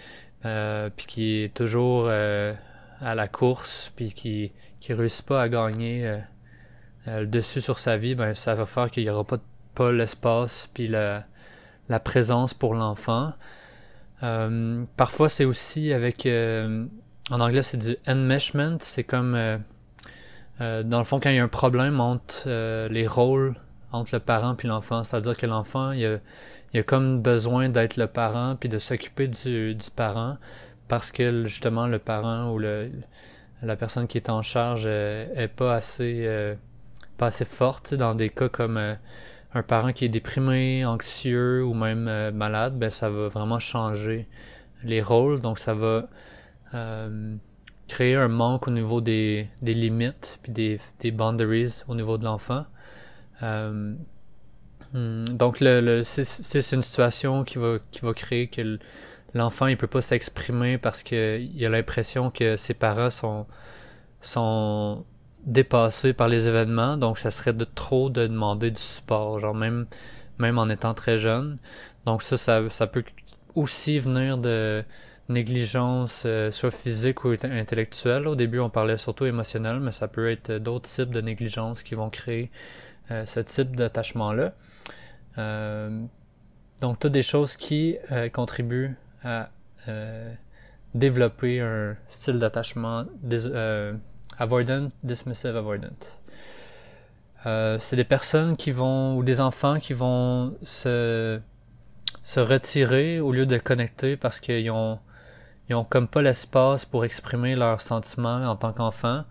euh, 0.45 0.91
puis 0.95 1.07
qui 1.07 1.43
est 1.43 1.55
toujours 1.55 2.07
euh, 2.09 2.55
à 3.01 3.15
la 3.15 3.29
course, 3.29 3.93
puis 3.97 4.13
qui 4.13 4.53
qui 4.81 4.93
réussit 4.93 5.27
pas 5.27 5.43
à 5.43 5.49
gagner 5.49 6.21
le 7.07 7.27
dessus 7.27 7.61
sur 7.61 7.81
sa 7.81 7.97
vie, 7.97 8.15
ben 8.15 8.33
ça 8.35 8.55
va 8.55 8.65
faire 8.65 8.91
qu'il 8.93 9.03
y 9.03 9.11
aura 9.11 9.25
pas 9.25 9.39
pas 9.75 9.91
l'espace 9.91 10.69
puis 10.73 10.87
la 10.87 11.25
la 11.89 11.99
présence 11.99 12.55
pour 12.55 12.75
l'enfant. 12.75 13.33
parfois 14.97 15.29
c'est 15.29 15.45
aussi 15.45 15.93
avec 15.93 16.29
en 16.29 17.41
anglais 17.41 17.65
c'est 17.65 17.77
du 17.77 17.97
enmeshment, 18.07 18.79
c'est 18.81 19.03
comme 19.03 19.33
dans 20.61 20.99
le 20.99 21.05
fond 21.05 21.19
quand 21.19 21.31
il 21.31 21.37
y 21.37 21.41
a 21.41 21.45
un 21.45 21.49
problème 21.49 22.01
entre 22.01 22.49
les 22.89 23.07
rôles 23.09 23.57
entre 23.93 24.15
le 24.15 24.21
parent 24.21 24.55
puis 24.55 24.69
l'enfant. 24.69 25.05
C'est-à-dire 25.05 25.37
que 25.37 25.47
l'enfant, 25.47 25.93
il 25.93 26.05
a, 26.07 26.19
il 26.73 26.81
a 26.81 26.83
comme 26.83 27.21
besoin 27.21 27.69
d'être 27.69 27.97
le 27.97 28.07
parent 28.07 28.57
puis 28.59 28.69
de 28.69 28.79
s'occuper 28.79 29.29
du, 29.29 29.75
du 29.75 29.91
parent 29.91 30.37
parce 30.89 31.13
que 31.13 31.45
justement 31.45 31.87
le 31.87 31.99
parent 31.99 32.51
ou 32.51 32.59
le, 32.59 32.91
la 33.63 33.77
personne 33.77 34.07
qui 34.07 34.19
est 34.19 34.31
en 34.31 34.43
charge 34.43 34.85
euh, 34.87 35.27
est 35.35 35.49
pas 35.49 35.75
assez 35.75 36.25
euh, 36.27 36.55
pas 37.17 37.27
assez 37.27 37.45
forte 37.45 37.95
dans 37.95 38.15
des 38.15 38.31
cas 38.31 38.49
comme 38.49 38.77
euh, 38.77 38.95
un 39.55 39.63
parent 39.63 39.93
qui 39.93 40.05
est 40.05 40.09
déprimé, 40.11 40.85
anxieux 40.85 41.65
ou 41.65 41.73
même 41.73 42.31
malade, 42.33 42.79
ben 42.79 42.91
ça 42.91 43.09
va 43.09 43.29
vraiment 43.29 43.59
changer 43.59 44.29
les 44.85 45.01
rôles, 45.01 45.41
donc 45.41 45.59
ça 45.59 45.73
va 45.73 46.07
créer 47.89 48.15
un 48.15 48.29
manque 48.29 48.69
au 48.69 48.71
niveau 48.71 49.01
des, 49.01 49.49
des 49.63 49.73
limites 49.73 50.39
puis 50.43 50.53
des, 50.53 50.81
des 51.01 51.11
boundaries 51.11 51.83
au 51.89 51.95
niveau 51.95 52.19
de 52.19 52.25
l'enfant. 52.25 52.67
Hmm, 53.41 55.25
donc 55.27 55.61
le, 55.61 55.81
le 55.81 56.03
c'est 56.05 56.73
une 56.73 56.83
situation 56.83 57.45
qui 57.45 57.59
va 57.59 57.79
qui 57.91 58.01
va 58.01 58.15
créer 58.15 58.49
que 58.49 58.79
l'enfant 59.35 59.67
il 59.67 59.77
peut 59.77 59.87
pas 59.87 60.01
s'exprimer 60.01 60.79
parce 60.79 61.03
qu'il 61.03 61.65
a 61.65 61.69
l'impression 61.69 62.31
que 62.31 62.57
ses 62.57 62.73
parents 62.75 63.11
sont 63.11 63.47
sont 64.23 65.05
dépassés 65.47 66.13
par 66.15 66.29
les 66.29 66.49
événements, 66.49 66.97
donc 66.97 67.19
ça 67.19 67.31
serait 67.31 67.53
de 67.55 67.65
trop 67.65 68.11
de 68.11 68.27
demander 68.27 68.71
du 68.71 68.81
support, 68.81 69.41
genre 69.41 69.55
même 69.55 69.87
même 70.39 70.59
en 70.59 70.69
étant 70.69 70.95
très 70.95 71.19
jeune. 71.19 71.59
Donc 72.07 72.23
ça, 72.23 72.37
ça, 72.37 72.69
ça 72.71 72.87
peut 72.87 73.05
aussi 73.55 73.99
venir 73.99 74.39
de 74.39 74.85
négligence, 75.29 76.23
euh, 76.27 76.51
soit 76.51 76.71
physique 76.71 77.25
ou 77.25 77.35
intellectuelle. 77.43 78.27
Au 78.29 78.35
début, 78.37 78.61
on 78.61 78.71
parlait 78.71 78.97
surtout 78.99 79.27
émotionnel, 79.27 79.81
mais 79.81 79.93
ça 79.93 80.09
peut 80.09 80.31
être 80.31 80.53
d'autres 80.53 80.89
types 80.89 81.11
de 81.11 81.21
négligence 81.21 81.83
qui 81.83 81.95
vont 81.95 82.11
créer 82.11 82.51
euh, 83.11 83.27
ce 83.27 83.41
type 83.41 83.77
d'attachement-là. 83.77 84.53
Euh, 85.39 86.05
donc, 86.81 86.99
toutes 86.99 87.13
des 87.13 87.23
choses 87.23 87.57
qui 87.57 87.97
contribuent 88.33 88.95
à 89.25 89.51
euh, 89.89 90.33
développer 90.95 91.61
un 91.61 91.97
style 92.09 92.39
d'attachement 92.39 93.05
euh, 93.31 93.93
avoidant, 94.39 94.89
dismissive 95.03 95.55
avoidant. 95.57 95.89
Euh, 97.47 97.79
c'est 97.79 97.97
des 97.97 98.05
personnes 98.05 98.57
qui 98.57 98.71
vont 98.71 99.17
ou 99.17 99.23
des 99.23 99.41
enfants 99.41 99.79
qui 99.79 99.93
vont 99.93 100.57
se 100.63 101.41
se 102.25 102.41
retirer 102.41 103.21
au 103.21 103.33
lieu 103.33 103.47
de 103.47 103.59
connecter 103.59 104.17
parce 104.17 104.41
qu'ils 104.41 104.71
ont 104.71 104.99
ils 105.69 105.75
ont 105.75 105.85
comme 105.85 106.09
pas 106.09 106.23
l'espace 106.23 106.85
pour 106.85 107.05
exprimer 107.05 107.55
leurs 107.55 107.81
sentiments 107.83 108.45
en 108.45 108.57
tant 108.57 108.73
qu'enfant 108.73 109.25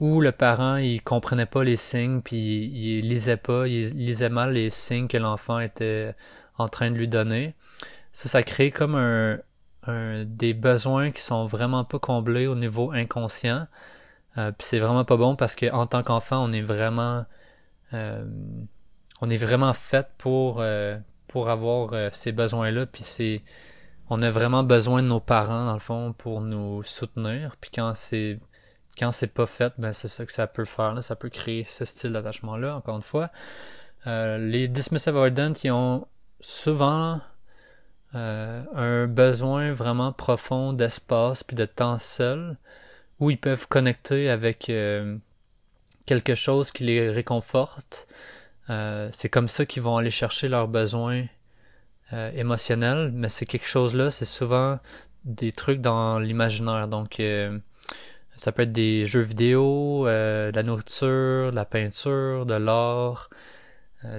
ou 0.00 0.20
le 0.20 0.32
parent 0.32 0.76
il 0.76 1.02
comprenait 1.02 1.46
pas 1.46 1.64
les 1.64 1.76
signes 1.76 2.20
puis 2.22 2.64
il, 2.72 3.08
lisait 3.08 3.36
pas 3.36 3.66
il 3.66 3.90
lisait 3.90 4.28
mal 4.28 4.52
les 4.52 4.70
signes 4.70 5.08
que 5.08 5.16
l'enfant 5.16 5.60
était 5.60 6.14
en 6.56 6.68
train 6.68 6.90
de 6.90 6.96
lui 6.96 7.08
donner 7.08 7.54
ça, 8.18 8.28
ça 8.28 8.42
crée 8.42 8.70
comme 8.72 8.96
un, 8.96 9.38
des 10.24 10.54
besoins 10.54 11.12
qui 11.12 11.22
sont 11.22 11.46
vraiment 11.46 11.84
pas 11.84 11.98
comblés 11.98 12.46
au 12.46 12.56
niveau 12.56 12.90
inconscient. 12.90 13.66
Euh, 14.36 14.52
puis 14.52 14.66
c'est 14.66 14.80
vraiment 14.80 15.04
pas 15.04 15.16
bon 15.16 15.36
parce 15.36 15.54
qu'en 15.54 15.86
tant 15.86 16.02
qu'enfant, 16.02 16.44
on 16.44 16.52
est 16.52 16.62
vraiment 16.62 17.24
euh, 17.94 18.24
on 19.20 19.30
est 19.30 19.36
vraiment 19.36 19.72
fait 19.72 20.08
pour 20.18 20.58
euh, 20.60 20.98
pour 21.28 21.48
avoir 21.48 22.12
ces 22.12 22.32
besoins-là. 22.32 22.86
Puis 22.86 23.04
c'est 23.04 23.42
on 24.10 24.20
a 24.22 24.30
vraiment 24.30 24.64
besoin 24.64 25.02
de 25.02 25.08
nos 25.08 25.20
parents 25.20 25.66
dans 25.66 25.74
le 25.74 25.78
fond 25.78 26.12
pour 26.12 26.40
nous 26.40 26.82
soutenir. 26.82 27.56
Puis 27.60 27.70
quand 27.72 27.94
c'est 27.94 28.40
quand 28.98 29.12
c'est 29.12 29.28
pas 29.28 29.46
fait, 29.46 29.72
ben 29.78 29.92
c'est 29.92 30.08
ça 30.08 30.26
que 30.26 30.32
ça 30.32 30.46
peut 30.46 30.64
faire. 30.64 30.94
Là. 30.94 31.02
Ça 31.02 31.16
peut 31.16 31.28
créer 31.28 31.64
ce 31.64 31.84
style 31.84 32.12
d'attachement-là. 32.12 32.76
Encore 32.76 32.96
une 32.96 33.02
fois, 33.02 33.30
les 34.06 34.68
dismissive 34.68 35.16
avoidant, 35.16 35.52
ils 35.62 35.70
ont 35.70 36.06
souvent 36.40 37.20
euh, 38.14 38.62
un 38.74 39.06
besoin 39.06 39.72
vraiment 39.72 40.12
profond 40.12 40.72
d'espace 40.72 41.44
puis 41.44 41.56
de 41.56 41.66
temps 41.66 41.98
seul 41.98 42.56
où 43.20 43.30
ils 43.30 43.38
peuvent 43.38 43.68
connecter 43.68 44.30
avec 44.30 44.70
euh, 44.70 45.18
quelque 46.06 46.34
chose 46.34 46.72
qui 46.72 46.84
les 46.84 47.10
réconforte. 47.10 48.08
Euh, 48.70 49.10
c'est 49.12 49.28
comme 49.28 49.48
ça 49.48 49.66
qu'ils 49.66 49.82
vont 49.82 49.96
aller 49.96 50.10
chercher 50.10 50.48
leurs 50.48 50.68
besoins 50.68 51.26
émotionnels, 52.34 53.10
mais 53.12 53.28
c'est 53.28 53.44
quelque 53.44 53.66
chose 53.66 53.94
là, 53.94 54.10
c'est 54.10 54.24
souvent 54.24 54.78
des 55.26 55.52
trucs 55.52 55.82
dans 55.82 56.18
l'imaginaire. 56.18 56.88
Donc 56.88 57.20
ça 58.38 58.52
peut 58.52 58.62
être 58.62 58.72
des 58.72 59.04
jeux 59.06 59.20
vidéo, 59.20 60.04
de 60.06 60.54
la 60.54 60.62
nourriture, 60.62 61.50
de 61.50 61.56
la 61.56 61.64
peinture, 61.64 62.46
de 62.46 62.54
l'art, 62.54 63.30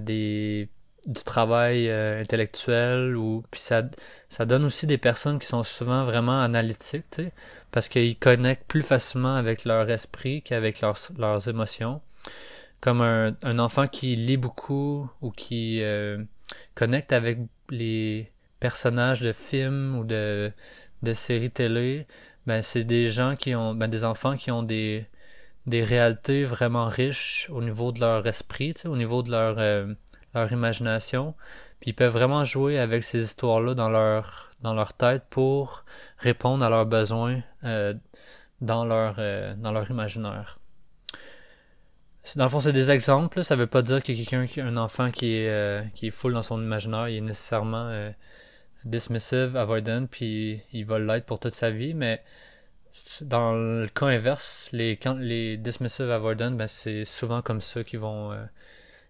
des 0.01 0.69
du 1.05 1.23
travail 1.23 1.89
euh, 1.89 2.21
intellectuel 2.21 3.15
ou 3.15 3.43
puis 3.51 3.61
ça 3.61 3.83
ça 4.29 4.45
donne 4.45 4.65
aussi 4.65 4.85
des 4.87 4.97
personnes 4.97 5.39
qui 5.39 5.47
sont 5.47 5.63
souvent 5.63 6.03
vraiment 6.05 6.41
analytiques 6.41 7.05
tu 7.11 7.23
sais, 7.23 7.31
parce 7.71 7.87
qu'ils 7.87 8.17
connectent 8.17 8.67
plus 8.67 8.83
facilement 8.83 9.35
avec 9.35 9.65
leur 9.65 9.89
esprit 9.89 10.41
qu'avec 10.41 10.81
leurs 10.81 10.97
leurs 11.17 11.47
émotions. 11.47 12.01
Comme 12.81 13.01
un, 13.01 13.35
un 13.43 13.59
enfant 13.59 13.87
qui 13.87 14.15
lit 14.15 14.37
beaucoup 14.37 15.09
ou 15.21 15.31
qui 15.31 15.81
euh, 15.81 16.23
connecte 16.75 17.11
avec 17.11 17.39
les 17.69 18.31
personnages 18.59 19.21
de 19.21 19.33
films 19.33 19.97
ou 19.97 20.03
de 20.03 20.51
de 21.03 21.13
séries 21.13 21.51
télé 21.51 22.07
ben 22.49 22.63
c'est 22.63 22.83
des 22.83 23.09
gens 23.09 23.35
qui 23.35 23.53
ont 23.53 23.75
ben 23.75 23.87
des 23.87 24.03
enfants 24.03 24.35
qui 24.35 24.49
ont 24.49 24.63
des 24.63 25.05
des 25.67 25.83
réalités 25.83 26.45
vraiment 26.45 26.87
riches 26.87 27.47
au 27.51 27.61
niveau 27.61 27.91
de 27.91 27.99
leur 27.99 28.25
esprit 28.25 28.73
au 28.85 28.97
niveau 28.97 29.21
de 29.21 29.29
leur 29.29 29.55
euh, 29.59 29.93
leur 30.33 30.51
imagination, 30.51 31.35
puis 31.79 31.91
ils 31.91 31.93
peuvent 32.01 32.13
vraiment 32.13 32.43
jouer 32.45 32.79
avec 32.79 33.03
ces 33.03 33.21
histoires-là 33.23 33.75
dans 33.75 33.89
leur 33.89 34.49
dans 34.61 34.73
leur 34.73 34.93
tête 34.93 35.23
pour 35.29 35.85
répondre 36.17 36.63
à 36.65 36.69
leurs 36.69 36.87
besoins 36.87 37.41
euh, 37.65 37.93
dans 38.61 38.83
leur 38.83 39.15
euh, 39.19 39.53
dans 39.55 39.71
leur 39.71 39.87
imaginaire. 39.91 40.57
Dans 42.35 42.45
le 42.45 42.49
fond, 42.49 42.59
c'est 42.59 42.73
des 42.73 42.91
exemples. 42.91 43.43
Ça 43.43 43.55
veut 43.55 43.67
pas 43.75 43.81
dire 43.81 44.03
que 44.03 44.11
quelqu'un, 44.11 44.45
un 44.63 44.77
enfant 44.77 45.09
qui 45.11 45.27
est 45.35 45.93
qui 45.95 46.07
est 46.07 46.11
full 46.19 46.33
dans 46.33 46.43
son 46.43 46.61
imaginaire, 46.61 47.09
il 47.09 47.17
est 47.17 47.27
nécessairement 47.31 47.87
dismissive, 48.85 49.55
avoidant, 49.57 50.05
puis 50.07 50.61
il 50.73 50.85
va 50.85 50.99
l'être 50.99 51.25
pour 51.25 51.39
toute 51.39 51.53
sa 51.53 51.71
vie. 51.71 51.93
Mais 51.93 52.23
dans 53.21 53.53
le 53.53 53.87
cas 53.87 54.07
inverse, 54.07 54.69
les 54.73 54.99
les 55.19 55.57
dismissive 55.57 56.09
avoidant, 56.11 56.51
ben 56.51 56.67
c'est 56.67 57.05
souvent 57.05 57.41
comme 57.41 57.61
ça 57.61 57.83
qu'ils 57.83 57.99
vont 57.99 58.33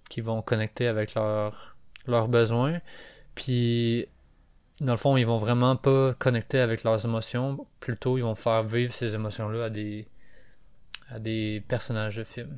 qui 0.09 0.21
vont 0.21 0.41
connecter 0.41 0.87
avec 0.87 1.15
leurs 1.15 1.75
leurs 2.07 2.27
besoins. 2.27 2.79
Puis 3.35 4.07
dans 4.81 4.93
le 4.93 4.97
fond, 4.97 5.17
ils 5.17 5.25
vont 5.25 5.37
vraiment 5.37 5.75
pas 5.75 6.13
connecter 6.13 6.59
avec 6.59 6.83
leurs 6.83 7.03
émotions, 7.05 7.67
plutôt 7.79 8.17
ils 8.17 8.23
vont 8.23 8.35
faire 8.35 8.63
vivre 8.63 8.93
ces 8.93 9.15
émotions-là 9.15 9.65
à 9.65 9.69
des 9.69 10.07
à 11.11 11.19
des 11.19 11.63
personnages 11.67 12.17
de 12.17 12.23
films. 12.23 12.57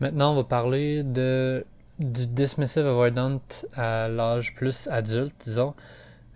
Maintenant, 0.00 0.32
on 0.32 0.36
va 0.36 0.44
parler 0.44 1.02
de 1.02 1.64
du 1.98 2.26
dismissive 2.26 2.86
avoidant 2.86 3.40
à 3.74 4.08
l'âge 4.08 4.54
plus 4.54 4.86
adulte, 4.88 5.34
disons. 5.40 5.74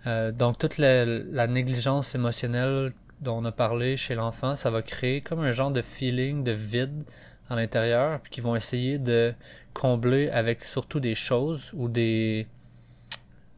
Euh, 0.07 0.31
donc 0.31 0.57
toute 0.57 0.77
la, 0.77 1.47
négligence 1.47 2.15
émotionnelle 2.15 2.93
dont 3.19 3.37
on 3.37 3.45
a 3.45 3.51
parlé 3.51 3.97
chez 3.97 4.15
l'enfant, 4.15 4.55
ça 4.55 4.71
va 4.71 4.81
créer 4.81 5.21
comme 5.21 5.41
un 5.41 5.51
genre 5.51 5.71
de 5.71 5.81
feeling 5.81 6.43
de 6.43 6.51
vide 6.51 7.03
à 7.49 7.55
l'intérieur, 7.55 8.19
puis 8.21 8.31
qui 8.31 8.41
vont 8.41 8.55
essayer 8.55 8.97
de 8.97 9.33
combler 9.73 10.29
avec 10.29 10.63
surtout 10.63 10.99
des 10.99 11.15
choses 11.15 11.71
ou 11.73 11.87
des 11.87 12.47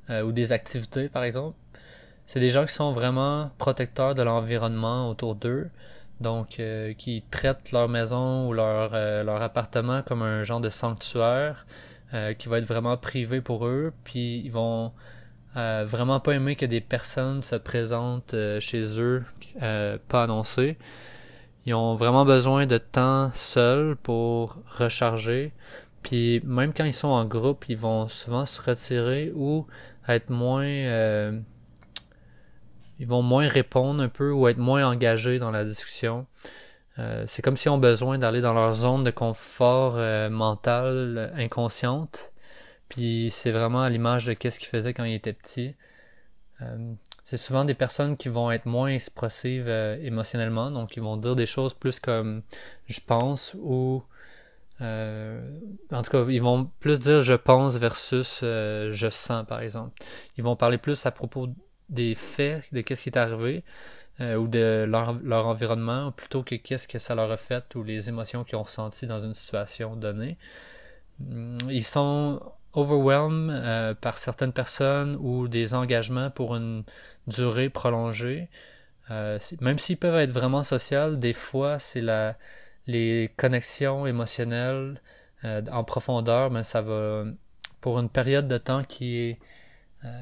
euh, 0.10 0.22
ou 0.24 0.32
des 0.32 0.52
activités 0.52 1.08
par 1.08 1.24
exemple. 1.24 1.56
C'est 2.28 2.40
des 2.40 2.50
gens 2.50 2.66
qui 2.66 2.74
sont 2.74 2.94
vraiment 2.94 3.52
protecteurs 3.58 4.16
de 4.16 4.22
l'environnement 4.24 5.10
autour 5.10 5.36
d'eux, 5.36 5.70
donc 6.20 6.60
euh, 6.60 6.94
qui 6.94 7.24
traitent 7.32 7.72
leur 7.72 7.88
maison 7.90 8.48
ou 8.50 8.54
leur 8.54 8.92
leur 9.24 9.42
appartement 9.42 10.02
comme 10.02 10.22
un 10.24 10.44
genre 10.44 10.62
de 10.62 10.70
sanctuaire 10.70 11.66
qui 12.38 12.48
va 12.48 12.60
être 12.60 12.66
vraiment 12.66 12.96
privé 12.96 13.42
pour 13.42 13.66
eux, 13.66 13.92
puis 14.04 14.40
ils 14.46 14.52
vont 14.52 14.92
vraiment 15.56 16.20
pas 16.20 16.34
aimer 16.34 16.56
que 16.56 16.66
des 16.66 16.82
personnes 16.82 17.42
se 17.42 17.56
présentent 17.56 18.36
chez 18.60 19.00
eux 19.00 19.24
pas 19.60 20.24
annoncées. 20.24 20.78
Ils 21.66 21.74
ont 21.74 21.96
vraiment 21.96 22.26
besoin 22.26 22.66
de 22.66 22.78
temps 22.78 23.32
seul 23.36 23.96
pour 23.96 24.58
recharger, 24.68 25.54
puis 26.02 26.42
même 26.44 26.74
quand 26.74 26.84
ils 26.84 26.94
sont 26.94 27.08
en 27.08 27.24
groupe, 27.26 27.66
ils 27.70 27.78
vont 27.78 28.10
souvent 28.10 28.46
se 28.46 28.62
retirer 28.62 29.32
ou 29.34 29.66
être 30.08 30.30
moins 30.30 30.66
euh, 30.66 31.40
ils 33.00 33.08
vont 33.08 33.22
moins 33.22 33.48
répondre 33.48 34.04
un 34.04 34.10
peu 34.10 34.32
ou 34.32 34.50
être 34.50 34.58
moins 34.58 34.86
engagés 34.86 35.40
dans 35.40 35.52
la 35.52 35.64
discussion. 35.64 36.28
Euh, 37.00 37.24
c'est 37.28 37.42
comme 37.42 37.56
s'ils 37.56 37.72
ont 37.72 37.78
besoin 37.78 38.18
d'aller 38.20 38.42
dans 38.42 38.54
leur 38.54 38.74
zone 38.74 39.06
de 39.06 39.12
confort 39.12 39.96
euh, 39.98 40.30
mental 40.30 41.32
inconsciente. 41.38 42.33
Puis 42.94 43.32
c'est 43.32 43.52
vraiment 43.52 43.82
à 43.82 43.90
l'image 43.90 44.28
de 44.28 44.34
qu'est-ce 44.34 44.60
qu'ils 44.60 44.70
faisaient 44.70 44.94
quand 44.94 45.04
ils 45.04 45.16
étaient 45.16 45.34
petits. 45.34 45.74
c'est 47.24 47.38
souvent 47.38 47.66
des 47.66 47.74
personnes 47.74 48.16
qui 48.18 48.30
vont 48.30 48.52
être 48.52 48.68
moins 48.68 48.90
expressives 48.90 49.68
émotionnellement, 49.68 50.70
donc 50.70 50.96
ils 50.96 51.02
vont 51.02 51.18
dire 51.18 51.36
des 51.36 51.48
choses 51.48 51.74
plus 51.74 52.00
comme 52.00 52.44
je 52.88 53.00
pense 53.06 53.56
ou 53.60 54.04
en 54.80 56.02
tout 56.04 56.12
cas, 56.12 56.26
ils 56.30 56.42
vont 56.42 56.70
plus 56.80 57.00
dire 57.00 57.22
je 57.22 57.34
pense 57.34 57.78
versus 57.78 58.40
je 58.42 59.08
sens, 59.12 59.44
par 59.48 59.62
exemple. 59.62 60.00
Ils 60.38 60.44
vont 60.44 60.56
parler 60.56 60.78
plus 60.78 61.06
à 61.08 61.12
propos 61.12 61.50
des 61.90 62.14
faits, 62.14 62.64
de 62.74 62.82
qu'est-ce 62.82 63.04
qui 63.04 63.10
est 63.10 63.18
arrivé, 63.18 63.64
ou 64.20 64.48
de 64.48 64.86
leur, 64.88 65.20
leur, 65.24 65.48
environnement, 65.48 66.12
plutôt 66.12 66.44
que 66.44 66.54
qu'est-ce 66.56 66.88
que 66.88 67.00
ça 67.00 67.16
leur 67.16 67.32
a 67.32 67.38
fait 67.38 67.74
ou 67.76 67.84
les 67.84 68.10
émotions 68.10 68.44
qu'ils 68.44 68.58
ont 68.58 68.64
ressenties 68.64 69.08
dans 69.08 69.24
une 69.24 69.34
situation 69.34 69.96
donnée. 69.96 70.38
Mm, 71.20 71.58
ils 71.70 71.84
sont 71.84 72.42
overwhelmed 72.74 73.52
euh, 73.52 73.94
par 73.94 74.20
certaines 74.20 74.54
personnes 74.54 75.18
ou 75.20 75.48
des 75.48 75.74
engagements 75.74 76.30
pour 76.32 76.56
une 76.56 76.84
durée 77.28 77.70
prolongée. 77.70 78.50
Euh, 79.12 79.40
même 79.62 79.80
s'ils 79.80 79.98
peuvent 79.98 80.16
être 80.16 80.32
vraiment 80.32 80.64
sociaux, 80.64 81.16
des 81.16 81.34
fois 81.34 81.80
c'est 81.80 82.02
la 82.02 82.38
les 82.88 83.32
connexions 83.38 84.06
émotionnelles 84.08 85.02
euh, 85.46 85.62
en 85.72 85.84
profondeur, 85.84 86.52
mais 86.52 86.64
ça 86.64 86.82
va 86.82 87.26
pour 87.82 88.00
une 88.00 88.10
période 88.10 88.48
de 88.48 88.58
temps 88.58 88.84
qui 88.84 89.18
est 89.18 89.40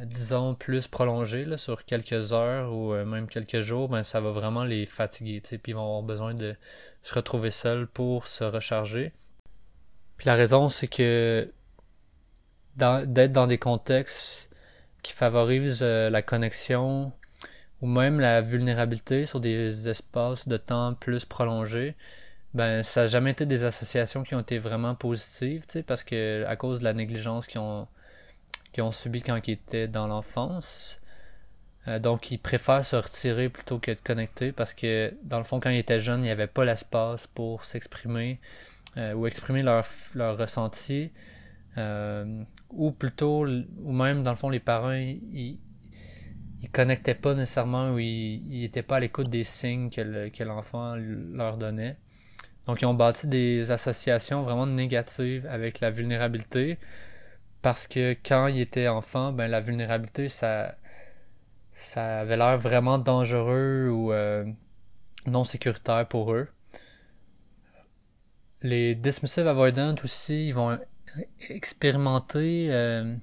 disons 0.05 0.53
plus 0.53 0.88
prolongée 0.88 1.58
sur 1.58 1.86
quelques 1.86 2.34
heures 2.34 2.72
ou 2.72 2.93
même 2.93 3.27
quelques 3.27 3.62
jours, 3.62 3.89
ben 3.89 4.03
ça 4.03 4.22
va 4.22 4.29
vraiment 4.29 4.63
les 4.63 4.86
fatiguer, 4.86 5.41
puis 5.41 5.60
ils 5.72 5.74
vont 5.74 5.81
avoir 5.81 6.03
besoin 6.03 6.36
de 6.36 6.55
se 7.01 7.15
retrouver 7.15 7.50
seuls 7.50 7.88
pour 7.88 8.27
se 8.27 8.43
recharger. 8.43 9.12
Puis 10.17 10.27
la 10.27 10.36
raison, 10.36 10.70
c'est 10.70 10.88
que 10.88 11.51
d'être 12.75 13.32
dans 13.32 13.48
des 13.48 13.58
contextes 13.58 14.50
qui 15.04 15.13
favorisent 15.13 15.84
euh, 15.84 16.10
la 16.10 16.22
connexion 16.22 17.12
ou 17.82 17.88
même 17.88 18.20
la 18.20 18.42
vulnérabilité 18.42 19.25
sur 19.25 19.40
des 19.40 19.90
espaces 19.90 20.48
de 20.48 20.58
temps 20.58 20.94
plus 20.94 21.25
prolongés, 21.25 21.96
ben 22.54 22.84
ça 22.84 23.01
n'a 23.01 23.08
jamais 23.08 23.32
été 23.32 23.46
des 23.46 23.63
associations 23.63 24.24
qui 24.24 24.36
ont 24.36 24.42
été 24.42 24.60
vraiment 24.60 24.94
positives, 24.96 25.66
parce 25.88 26.04
que 26.04 26.46
à 26.46 26.56
cause 26.56 26.80
de 26.80 26.84
la 26.84 26.94
négligence 26.94 27.48
qu'ils 27.48 27.62
ont, 27.62 27.88
qu'ils 28.72 28.84
ont 28.84 28.92
subi 28.92 29.22
quand 29.22 29.40
ils 29.48 29.54
étaient 29.54 29.88
dans 29.88 30.08
l'enfance. 30.08 31.00
Euh, 31.88 31.98
donc 31.98 32.30
ils 32.32 32.38
préfèrent 32.38 32.86
se 32.86 32.96
retirer 32.96 33.50
plutôt 33.50 33.80
que 33.80 33.90
de 33.90 34.00
connecter 34.00 34.51
parce 34.51 34.75
que 34.75 35.16
dans 35.24 35.40
le 35.40 35.44
fond 35.44 35.60
quand 35.60 35.72
ils 35.72 35.80
étaient 35.80 36.00
jeunes, 36.00 36.20
il 36.20 36.25
n'y 36.25 36.30
avait 36.30 36.46
pas 36.46 36.63
l'espace 36.63 37.25
pour 37.25 37.66
s'exprimer 37.66 38.40
euh, 38.98 39.13
ou 39.13 39.25
exprimer 39.25 39.63
leur, 39.63 39.86
leur 40.13 40.38
ressenti. 40.38 41.12
Ou 42.74 42.92
plutôt, 42.92 43.46
ou 43.48 43.92
même 43.92 44.24
dans 44.24 44.32
le 44.32 44.38
fond, 44.38 44.50
les 44.50 44.60
parents, 44.60 44.94
ils, 44.94 45.60
ils 46.62 46.70
connectaient 46.70 47.16
pas 47.16 47.34
nécessairement 47.34 47.92
ou 47.92 48.00
ils, 48.00 48.62
n'étaient 48.62 48.84
pas 48.84 48.98
à 48.98 49.00
l'écoute 49.00 49.30
des 49.30 49.44
signes 49.44 49.90
que 49.90 50.44
l'enfant 50.44 50.96
leur 50.96 51.58
donnait. 51.58 51.98
Donc, 52.68 52.82
ils 52.82 52.86
ont 52.86 52.94
bâti 52.94 53.28
des 53.28 53.72
associations 53.72 54.44
vraiment 54.44 54.68
négatives 54.68 55.48
avec 55.50 55.80
la 55.80 55.90
vulnérabilité 55.90 56.78
parce 57.62 57.88
que 57.88 58.16
quand 58.24 58.48
ils 58.48 58.62
étaient 58.62 58.88
enfants, 58.88 59.34
ben, 59.34 59.50
la 59.50 59.60
vulnérabilité, 59.60 60.30
ça, 60.30 60.75
ça 61.74 62.20
avait 62.20 62.38
l'air 62.38 62.58
vraiment 62.58 63.00
dangereux 63.00 63.90
ou 63.90 64.12
euh, 64.13 64.46
non 65.25 65.44
sécuritaire 65.44 66.08
pour 66.08 66.34
eux. 66.34 66.48
Les 68.62 68.94
dismissive 68.94 69.48
avoidant 69.48 69.96
aussi, 70.04 70.48
ils 70.50 70.54
vont 70.54 70.78
expérimenter 71.50 72.68
euh, 72.72 73.15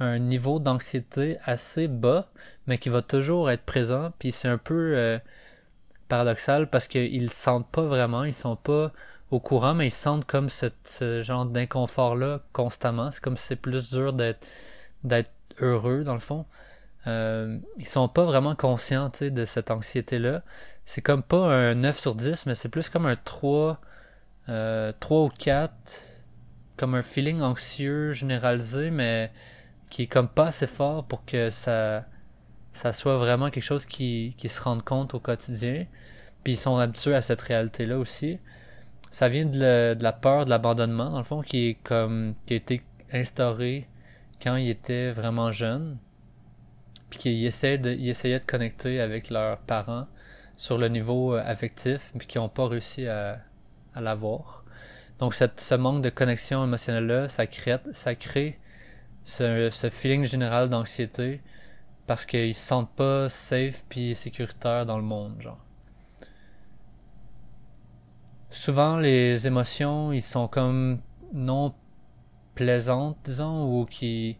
un 0.00 0.18
niveau 0.18 0.58
d'anxiété 0.58 1.38
assez 1.44 1.88
bas, 1.88 2.28
mais 2.66 2.78
qui 2.78 2.88
va 2.88 3.02
toujours 3.02 3.50
être 3.50 3.64
présent. 3.64 4.12
Puis 4.18 4.32
c'est 4.32 4.48
un 4.48 4.58
peu 4.58 4.94
euh, 4.96 5.18
paradoxal 6.08 6.68
parce 6.68 6.88
qu'ils 6.88 7.30
sentent 7.30 7.70
pas 7.70 7.82
vraiment, 7.82 8.24
ils 8.24 8.34
sont 8.34 8.56
pas 8.56 8.92
au 9.30 9.40
courant, 9.40 9.74
mais 9.74 9.88
ils 9.88 9.92
sentent 9.92 10.24
comme 10.24 10.48
ce, 10.48 11.22
genre 11.22 11.46
d'inconfort-là 11.46 12.40
constamment. 12.52 13.10
C'est 13.10 13.20
comme 13.20 13.36
si 13.36 13.46
c'est 13.46 13.56
plus 13.56 13.90
dur 13.90 14.12
d'être 14.12 14.46
d'être 15.04 15.30
heureux 15.60 16.04
dans 16.04 16.14
le 16.14 16.20
fond. 16.20 16.46
Euh, 17.06 17.58
ils 17.78 17.88
sont 17.88 18.08
pas 18.08 18.24
vraiment 18.24 18.54
conscients 18.56 19.10
de 19.20 19.44
cette 19.44 19.70
anxiété-là. 19.70 20.42
C'est 20.84 21.02
comme 21.02 21.22
pas 21.22 21.46
un 21.46 21.74
9 21.74 21.98
sur 21.98 22.14
10, 22.14 22.46
mais 22.46 22.54
c'est 22.54 22.68
plus 22.68 22.88
comme 22.88 23.06
un 23.06 23.16
3 23.16 23.80
euh, 24.48 24.92
3 25.00 25.24
ou 25.24 25.28
4, 25.28 25.72
comme 26.76 26.94
un 26.94 27.02
feeling 27.02 27.40
anxieux 27.40 28.12
généralisé, 28.12 28.90
mais 28.90 29.32
qui 29.90 30.02
est 30.02 30.06
comme 30.06 30.28
pas 30.28 30.48
assez 30.48 30.66
fort 30.66 31.04
pour 31.04 31.24
que 31.24 31.50
ça, 31.50 32.06
ça 32.72 32.92
soit 32.92 33.18
vraiment 33.18 33.50
quelque 33.50 33.64
chose 33.64 33.86
qui, 33.86 34.34
qui 34.36 34.48
se 34.48 34.60
rende 34.60 34.82
compte 34.82 35.14
au 35.14 35.20
quotidien. 35.20 35.86
Puis 36.44 36.54
ils 36.54 36.58
sont 36.58 36.76
habitués 36.76 37.14
à 37.14 37.22
cette 37.22 37.40
réalité-là 37.40 37.98
aussi. 37.98 38.38
Ça 39.10 39.28
vient 39.28 39.46
de, 39.46 39.94
de 39.94 40.02
la 40.02 40.12
peur 40.12 40.44
de 40.44 40.50
l'abandonnement, 40.50 41.10
dans 41.10 41.18
le 41.18 41.24
fond, 41.24 41.42
qui 41.42 41.68
est 41.68 41.74
comme 41.82 42.34
qui 42.46 42.54
a 42.54 42.56
été 42.56 42.82
instauré 43.12 43.88
quand 44.42 44.56
ils 44.56 44.70
étaient 44.70 45.12
vraiment 45.12 45.52
jeunes. 45.52 45.98
Puis 47.10 47.18
qu'ils 47.18 47.46
essayaient 47.46 47.78
de, 47.78 47.92
ils 47.92 48.08
essayaient 48.10 48.40
de 48.40 48.44
connecter 48.44 49.00
avec 49.00 49.30
leurs 49.30 49.58
parents 49.58 50.06
sur 50.56 50.78
le 50.78 50.88
niveau 50.88 51.34
euh, 51.34 51.42
affectif, 51.44 52.12
puis 52.18 52.26
qui 52.26 52.38
n'ont 52.38 52.48
pas 52.48 52.66
réussi 52.66 53.06
à, 53.06 53.40
à 53.94 54.00
l'avoir. 54.00 54.64
Donc 55.18 55.34
ce 55.34 55.74
manque 55.74 56.02
de 56.02 56.10
connexion 56.10 56.64
émotionnelle-là, 56.64 57.28
ça 57.28 57.46
crée, 57.46 57.78
ça 57.92 58.14
crée 58.14 58.58
ce, 59.24 59.70
ce 59.70 59.90
feeling 59.90 60.24
général 60.24 60.68
d'anxiété 60.68 61.40
parce 62.06 62.26
qu'ils 62.26 62.54
se 62.54 62.66
sentent 62.66 62.94
pas 62.94 63.28
safe 63.28 63.84
puis 63.88 64.14
sécuritaires 64.14 64.86
dans 64.86 64.96
le 64.96 65.02
monde, 65.02 65.40
genre. 65.40 65.58
Souvent 68.50 68.96
les 68.96 69.46
émotions, 69.46 70.12
ils 70.12 70.22
sont 70.22 70.48
comme 70.48 71.00
non 71.32 71.74
plaisantes, 72.54 73.18
disons, 73.24 73.64
ou 73.64 73.84
qui 73.84 74.38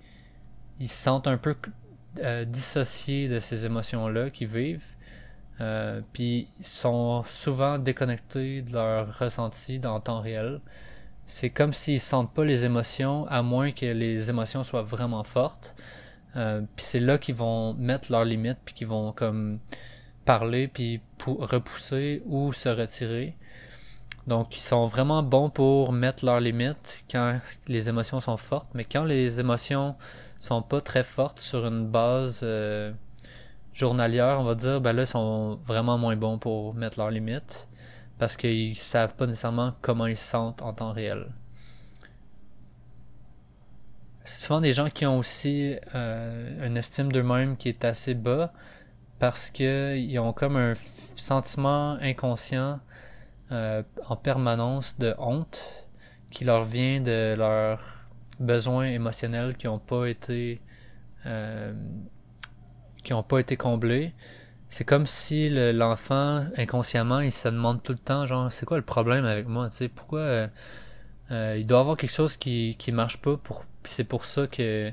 ils 0.81 0.89
se 0.89 1.03
sentent 1.03 1.27
un 1.27 1.39
peu 1.39 1.57
euh, 2.21 2.45
dissociés 2.45 3.29
de 3.29 3.41
ces 3.41 3.67
émotions-là 3.67 4.31
qu'ils 4.31 4.49
vivent. 4.49 4.96
Euh, 5.61 6.03
puis 6.13 6.49
sont 6.61 7.25
souvent 7.25 7.79
déconnectés 7.79 8.61
de 8.63 8.73
leur 8.73 9.19
ressenti 9.19 9.79
dans 9.79 9.97
le 9.97 10.03
temps 10.03 10.21
réel. 10.21 10.61
C'est 11.27 11.51
comme 11.51 11.73
s'ils 11.73 12.01
sentent 12.01 12.33
pas 12.35 12.45
les 12.45 12.65
émotions, 12.65 13.27
à 13.29 13.43
moins 13.43 13.73
que 13.73 13.87
les 13.87 14.31
émotions 14.31 14.65
soient 14.65 14.83
vraiment 14.83 15.25
fortes. 15.25 15.75
Euh, 16.37 16.63
puis 16.77 16.85
c'est 16.85 17.01
là 17.01 17.19
qu'ils 17.19 17.35
vont 17.35 17.75
mettre 17.75 18.13
leurs 18.13 18.25
limites, 18.25 18.59
puis 18.65 18.75
qu'ils 18.75 18.87
vont 18.87 19.13
comme 19.13 19.59
parler, 20.25 20.69
puis 20.69 21.01
repousser 21.27 22.23
ou 22.27 22.53
se 22.53 22.69
retirer. 22.69 23.37
Donc 24.27 24.57
ils 24.57 24.63
sont 24.63 24.87
vraiment 24.89 25.23
bons 25.23 25.51
pour 25.51 25.93
mettre 25.93 26.25
leurs 26.25 26.41
limites 26.41 27.05
quand 27.11 27.41
les 27.69 27.89
émotions 27.89 28.21
sont 28.21 28.37
fortes, 28.37 28.71
mais 28.75 28.85
quand 28.85 29.05
les 29.05 29.41
émotions 29.41 29.97
sont 30.41 30.63
pas 30.63 30.81
très 30.81 31.05
fortes 31.05 31.41
sur 31.41 31.67
une 31.67 31.87
base 31.87 32.41
euh, 32.43 32.93
journalière, 33.77 34.41
on 34.41 34.45
va 34.45 34.55
dire, 34.55 34.81
ben 34.81 34.95
là, 34.95 35.05
sont 35.07 35.61
vraiment 35.67 35.99
moins 35.99 36.17
bons 36.17 36.39
pour 36.39 36.75
mettre 36.75 36.99
leurs 36.99 37.11
limites 37.11 37.69
parce 38.19 38.37
qu'ils 38.37 38.75
savent 38.75 39.15
pas 39.15 39.27
nécessairement 39.27 39.75
comment 39.83 40.07
ils 40.07 40.17
se 40.17 40.25
sentent 40.25 40.63
en 40.63 40.73
temps 40.73 40.93
réel. 40.93 41.27
C'est 44.25 44.47
souvent 44.47 44.61
des 44.61 44.73
gens 44.73 44.89
qui 44.89 45.07
ont 45.07 45.19
aussi 45.19 45.77
euh, 45.95 46.67
une 46.67 46.77
estime 46.77 47.13
d'eux-mêmes 47.13 47.57
qui 47.57 47.69
est 47.69 47.85
assez 47.85 48.15
bas 48.15 48.53
parce 49.19 49.51
qu'ils 49.51 50.19
ont 50.19 50.33
comme 50.33 50.57
un 50.57 50.75
sentiment 51.15 51.93
inconscient 52.01 52.81
euh, 53.53 53.83
en 54.09 54.17
permanence 54.17 54.99
de 54.99 55.15
honte 55.19 55.63
qui 56.31 56.45
leur 56.45 56.65
vient 56.65 57.01
de 57.01 57.35
leurs 57.37 57.81
besoins 58.41 58.87
émotionnels 58.87 59.57
qui 59.57 59.67
n'ont 59.67 59.79
pas 59.79 60.07
été 60.07 60.61
euh, 61.27 61.73
qui 63.07 63.13
n'ont 63.13 63.23
pas 63.23 63.39
été 63.39 63.57
comblés. 63.57 64.13
C'est 64.69 64.85
comme 64.85 65.07
si 65.07 65.49
l'enfant, 65.49 66.45
inconsciemment, 66.57 67.21
il 67.21 67.31
se 67.31 67.49
demande 67.49 67.83
tout 67.85 67.93
le 67.93 67.99
temps, 67.99 68.27
genre, 68.27 68.51
c'est 68.51 68.67
quoi 68.67 68.77
le 68.77 68.83
problème 68.83 69.25
avec 69.25 69.47
moi, 69.47 69.71
tu 69.71 69.77
sais, 69.77 69.89
pourquoi 69.89 70.19
euh, 70.19 70.49
euh, 71.31 71.57
il 71.57 71.67
doit 71.67 71.79
avoir 71.79 71.97
quelque 71.97 72.13
chose 72.13 72.37
qui, 72.37 72.75
qui 72.77 72.91
marche 72.91 73.19
pas, 73.19 73.37
pour, 73.37 73.65
c'est 73.85 74.03
pour 74.03 74.25
ça 74.25 74.49
que, 74.49 74.91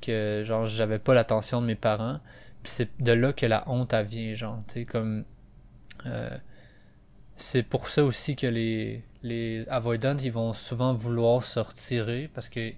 que 0.00 0.42
genre, 0.44 0.66
j'avais 0.66 1.00
pas 1.00 1.14
l'attention 1.14 1.60
de 1.60 1.66
mes 1.66 1.74
parents. 1.74 2.20
Puis 2.62 2.72
c'est 2.76 3.02
de 3.02 3.12
là 3.12 3.32
que 3.32 3.44
la 3.44 3.64
honte, 3.68 3.92
vient, 3.92 4.34
genre, 4.36 4.58
tu 4.68 4.74
sais, 4.74 4.84
comme... 4.84 5.24
Euh, 6.06 6.30
c'est 7.36 7.64
pour 7.64 7.88
ça 7.88 8.04
aussi 8.04 8.36
que 8.36 8.46
les, 8.46 9.02
les 9.24 9.66
avoidants, 9.68 10.16
ils 10.16 10.30
vont 10.30 10.54
souvent 10.54 10.94
vouloir 10.94 11.42
se 11.42 11.58
retirer, 11.58 12.30
parce 12.32 12.48
que 12.48 12.72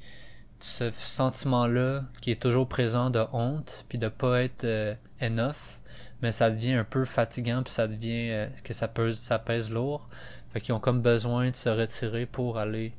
ce 0.65 0.91
sentiment-là 0.93 2.05
qui 2.23 2.31
est 2.31 2.41
toujours 2.41 2.67
présent 2.67 3.11
de 3.11 3.23
honte, 3.35 3.85
puis 3.91 3.99
de 3.99 4.09
pas 4.09 4.43
être 4.43 4.65
euh, 4.65 4.95
enough, 5.21 5.79
mais 6.23 6.33
ça 6.33 6.51
devient 6.51 6.73
un 6.73 6.85
peu 6.85 7.05
fatigant, 7.05 7.63
puis 7.63 7.73
ça 7.75 7.87
devient 7.87 8.31
euh, 8.31 8.47
que 8.65 8.73
ça 8.73 8.89
pèse, 8.89 9.19
ça 9.19 9.39
pèse 9.39 9.71
lourd. 9.71 10.09
Fait 10.55 10.63
qu'ils 10.63 10.75
ont 10.75 10.81
comme 10.81 11.03
besoin 11.03 11.51
de 11.51 11.57
se 11.57 11.69
retirer 11.69 12.25
pour 12.25 12.57
aller 12.57 12.95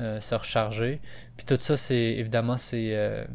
euh, 0.00 0.20
se 0.20 0.34
recharger. 0.34 1.00
Puis 1.38 1.46
tout 1.46 1.56
ça, 1.58 1.78
c'est 1.78 1.96
évidemment 1.96 2.58
c'est 2.58 3.26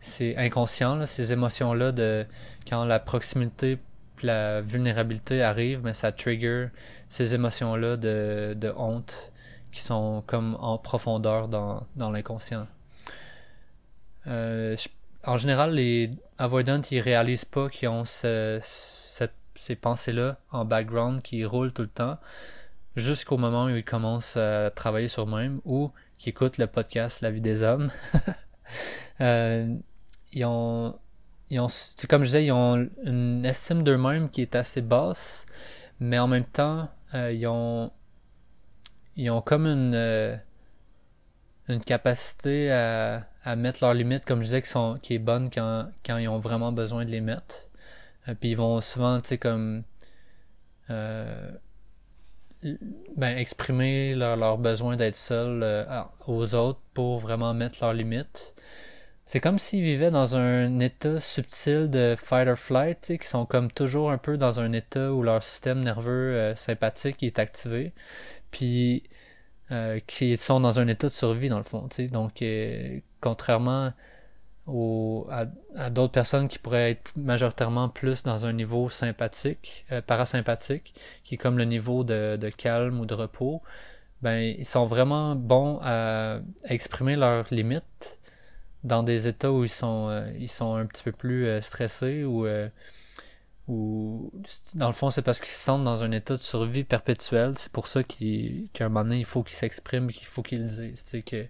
c'est 0.00 0.36
inconscient, 0.36 0.96
là, 0.96 1.06
ces 1.06 1.32
émotions-là 1.32 1.92
de 1.92 2.26
quand 2.68 2.84
la 2.84 2.98
proximité 2.98 3.78
la 4.22 4.60
vulnérabilité 4.60 5.42
arrive, 5.42 5.82
mais 5.84 5.94
ça 5.94 6.10
trigger 6.10 6.68
ces 7.08 7.34
émotions-là 7.34 7.96
de, 7.96 8.54
de 8.56 8.72
honte 8.76 9.30
qui 9.76 9.82
sont 9.82 10.24
comme 10.26 10.56
en 10.58 10.78
profondeur 10.78 11.48
dans, 11.48 11.86
dans 11.96 12.10
l'inconscient. 12.10 12.66
Euh, 14.26 14.74
en 15.26 15.36
général, 15.36 15.74
les 15.74 16.10
avoidants, 16.38 16.80
ils 16.90 17.00
réalisent 17.00 17.44
pas 17.44 17.68
qu'ils 17.68 17.90
ont 17.90 18.06
ces 18.06 18.62
pensées-là 19.78 20.38
en 20.50 20.64
background 20.64 21.20
qui 21.20 21.44
roulent 21.44 21.72
tout 21.72 21.82
le 21.82 21.88
temps 21.88 22.16
jusqu'au 22.96 23.36
moment 23.36 23.66
où 23.66 23.68
ils 23.68 23.84
commencent 23.84 24.38
à 24.38 24.70
travailler 24.70 25.08
sur 25.08 25.24
eux-mêmes 25.24 25.60
ou 25.66 25.90
qui 26.16 26.30
écoutent 26.30 26.56
le 26.56 26.66
podcast 26.66 27.20
La 27.20 27.30
vie 27.30 27.42
des 27.42 27.62
hommes. 27.62 27.90
euh, 29.20 29.76
ils 30.32 30.44
ont, 30.46 30.98
ils 31.50 31.60
ont, 31.60 31.68
comme 32.08 32.22
je 32.22 32.28
disais, 32.28 32.46
ils 32.46 32.52
ont 32.52 32.88
une 33.04 33.44
estime 33.44 33.82
d'eux-mêmes 33.82 34.30
qui 34.30 34.40
est 34.40 34.54
assez 34.54 34.80
basse, 34.80 35.44
mais 36.00 36.18
en 36.18 36.28
même 36.28 36.46
temps, 36.46 36.88
euh, 37.12 37.30
ils 37.30 37.46
ont, 37.46 37.90
ils 39.16 39.30
ont 39.30 39.40
comme 39.40 39.66
une, 39.66 39.94
euh, 39.94 40.36
une 41.68 41.80
capacité 41.80 42.70
à, 42.70 43.26
à 43.44 43.56
mettre 43.56 43.78
leurs 43.82 43.94
limites, 43.94 44.24
comme 44.24 44.40
je 44.40 44.44
disais, 44.44 44.62
qui, 44.62 44.68
sont, 44.68 44.98
qui 45.02 45.14
est 45.14 45.18
bonne 45.18 45.48
quand, 45.50 45.88
quand 46.04 46.18
ils 46.18 46.28
ont 46.28 46.38
vraiment 46.38 46.72
besoin 46.72 47.04
de 47.04 47.10
les 47.10 47.20
mettre. 47.20 47.66
Euh, 48.28 48.34
puis 48.38 48.50
ils 48.50 48.56
vont 48.56 48.80
souvent, 48.80 49.20
tu 49.20 49.28
sais, 49.28 49.38
comme 49.38 49.84
euh, 50.90 51.50
ben, 53.16 53.36
exprimer 53.38 54.14
leur, 54.14 54.36
leur 54.36 54.58
besoin 54.58 54.96
d'être 54.96 55.16
seuls 55.16 55.86
aux 56.26 56.54
autres 56.54 56.80
pour 56.94 57.18
vraiment 57.18 57.54
mettre 57.54 57.78
leurs 57.80 57.94
limites. 57.94 58.54
C'est 59.28 59.40
comme 59.40 59.58
s'ils 59.58 59.82
vivaient 59.82 60.12
dans 60.12 60.36
un 60.36 60.78
état 60.78 61.20
subtil 61.20 61.90
de 61.90 62.14
fight 62.16 62.46
or 62.46 62.56
flight, 62.56 63.18
qui 63.20 63.26
sont 63.26 63.44
comme 63.44 63.72
toujours 63.72 64.12
un 64.12 64.18
peu 64.18 64.36
dans 64.36 64.60
un 64.60 64.72
état 64.72 65.12
où 65.12 65.22
leur 65.22 65.42
système 65.42 65.82
nerveux 65.82 66.54
sympathique 66.54 67.24
est 67.24 67.40
activé, 67.40 67.92
puis 68.56 69.02
euh, 69.70 70.00
qui 70.06 70.36
sont 70.38 70.60
dans 70.60 70.80
un 70.80 70.88
état 70.88 71.08
de 71.08 71.12
survie 71.12 71.50
dans 71.50 71.58
le 71.58 71.64
fond. 71.64 71.88
Donc, 72.10 72.40
euh, 72.40 73.00
contrairement 73.20 73.92
à, 74.66 75.90
d'autres 75.90 76.12
personnes 76.12 76.48
qui 76.48 76.58
pourraient 76.58 76.92
être 76.92 77.10
majoritairement 77.16 77.88
plus 77.88 78.22
dans 78.22 78.46
un 78.46 78.52
niveau 78.52 78.88
sympathique, 78.88 79.84
euh, 79.92 80.00
parasympathique, 80.00 80.94
qui 81.22 81.34
est 81.34 81.38
comme 81.38 81.58
le 81.58 81.64
niveau 81.64 82.02
de, 82.02 82.36
de 82.36 82.48
calme 82.48 82.98
ou 82.98 83.06
de 83.06 83.14
repos, 83.14 83.62
ben 84.22 84.38
ils 84.58 84.64
sont 84.64 84.86
vraiment 84.86 85.36
bons 85.36 85.78
à, 85.82 86.36
à 86.64 86.72
exprimer 86.72 87.16
leurs 87.16 87.46
limites 87.52 88.18
dans 88.82 89.02
des 89.02 89.28
états 89.28 89.52
où 89.52 89.64
ils 89.64 89.68
sont 89.68 90.24
ils 90.38 90.48
sont 90.48 90.74
un 90.74 90.86
petit 90.86 91.02
peu 91.02 91.12
plus 91.12 91.60
stressés 91.60 92.24
ou 92.24 92.46
ou 93.68 94.30
dans 94.74 94.86
le 94.86 94.92
fond 94.92 95.10
c'est 95.10 95.22
parce 95.22 95.40
qu'ils 95.40 95.50
se 95.50 95.60
sentent 95.60 95.84
dans 95.84 96.02
un 96.04 96.12
état 96.12 96.34
de 96.34 96.40
survie 96.40 96.84
perpétuelle 96.84 97.54
c'est 97.56 97.72
pour 97.72 97.88
ça 97.88 98.04
qu'à 98.04 98.84
un 98.84 98.88
moment 98.88 99.04
donné 99.04 99.18
il 99.18 99.24
faut 99.24 99.42
qu'ils 99.42 99.56
s'expriment 99.56 100.10
qu'il 100.12 100.26
faut 100.26 100.42
qu'ils 100.42 100.62
le 100.62 100.68
disent. 100.68 101.22
Que 101.26 101.46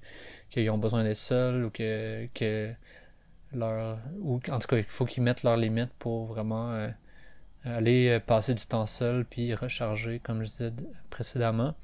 qu'ils 0.50 0.70
ont 0.70 0.78
besoin 0.78 1.04
d'être 1.04 1.16
seuls 1.18 1.64
ou 1.64 1.70
que 1.70 2.26
que 2.34 2.72
leur 3.52 3.98
ou 4.20 4.40
en 4.50 4.58
tout 4.58 4.68
cas 4.68 4.78
il 4.78 4.84
faut 4.84 5.04
qu'ils 5.04 5.22
mettent 5.22 5.42
leurs 5.42 5.56
limites 5.56 5.92
pour 5.98 6.26
vraiment 6.26 6.72
euh, 6.72 6.88
aller 7.64 8.08
euh, 8.08 8.20
passer 8.20 8.54
du 8.54 8.64
temps 8.66 8.86
seul 8.86 9.24
puis 9.24 9.54
recharger 9.54 10.20
comme 10.20 10.42
je 10.42 10.50
disais 10.50 10.72
précédemment. 11.10 11.74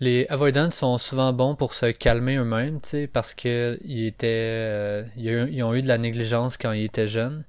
Les 0.00 0.26
avoidants 0.30 0.70
sont 0.72 0.98
souvent 0.98 1.32
bons 1.32 1.54
pour 1.54 1.74
se 1.74 1.86
calmer 1.86 2.34
eux-mêmes, 2.34 2.80
parce 3.12 3.34
que 3.34 3.78
ils 3.84 4.06
étaient, 4.06 4.26
euh, 4.26 5.04
ils 5.16 5.62
ont 5.62 5.74
eu 5.74 5.82
de 5.82 5.86
la 5.86 5.96
négligence 5.96 6.56
quand 6.56 6.72
ils 6.72 6.86
étaient 6.86 7.06
jeunes. 7.06 7.44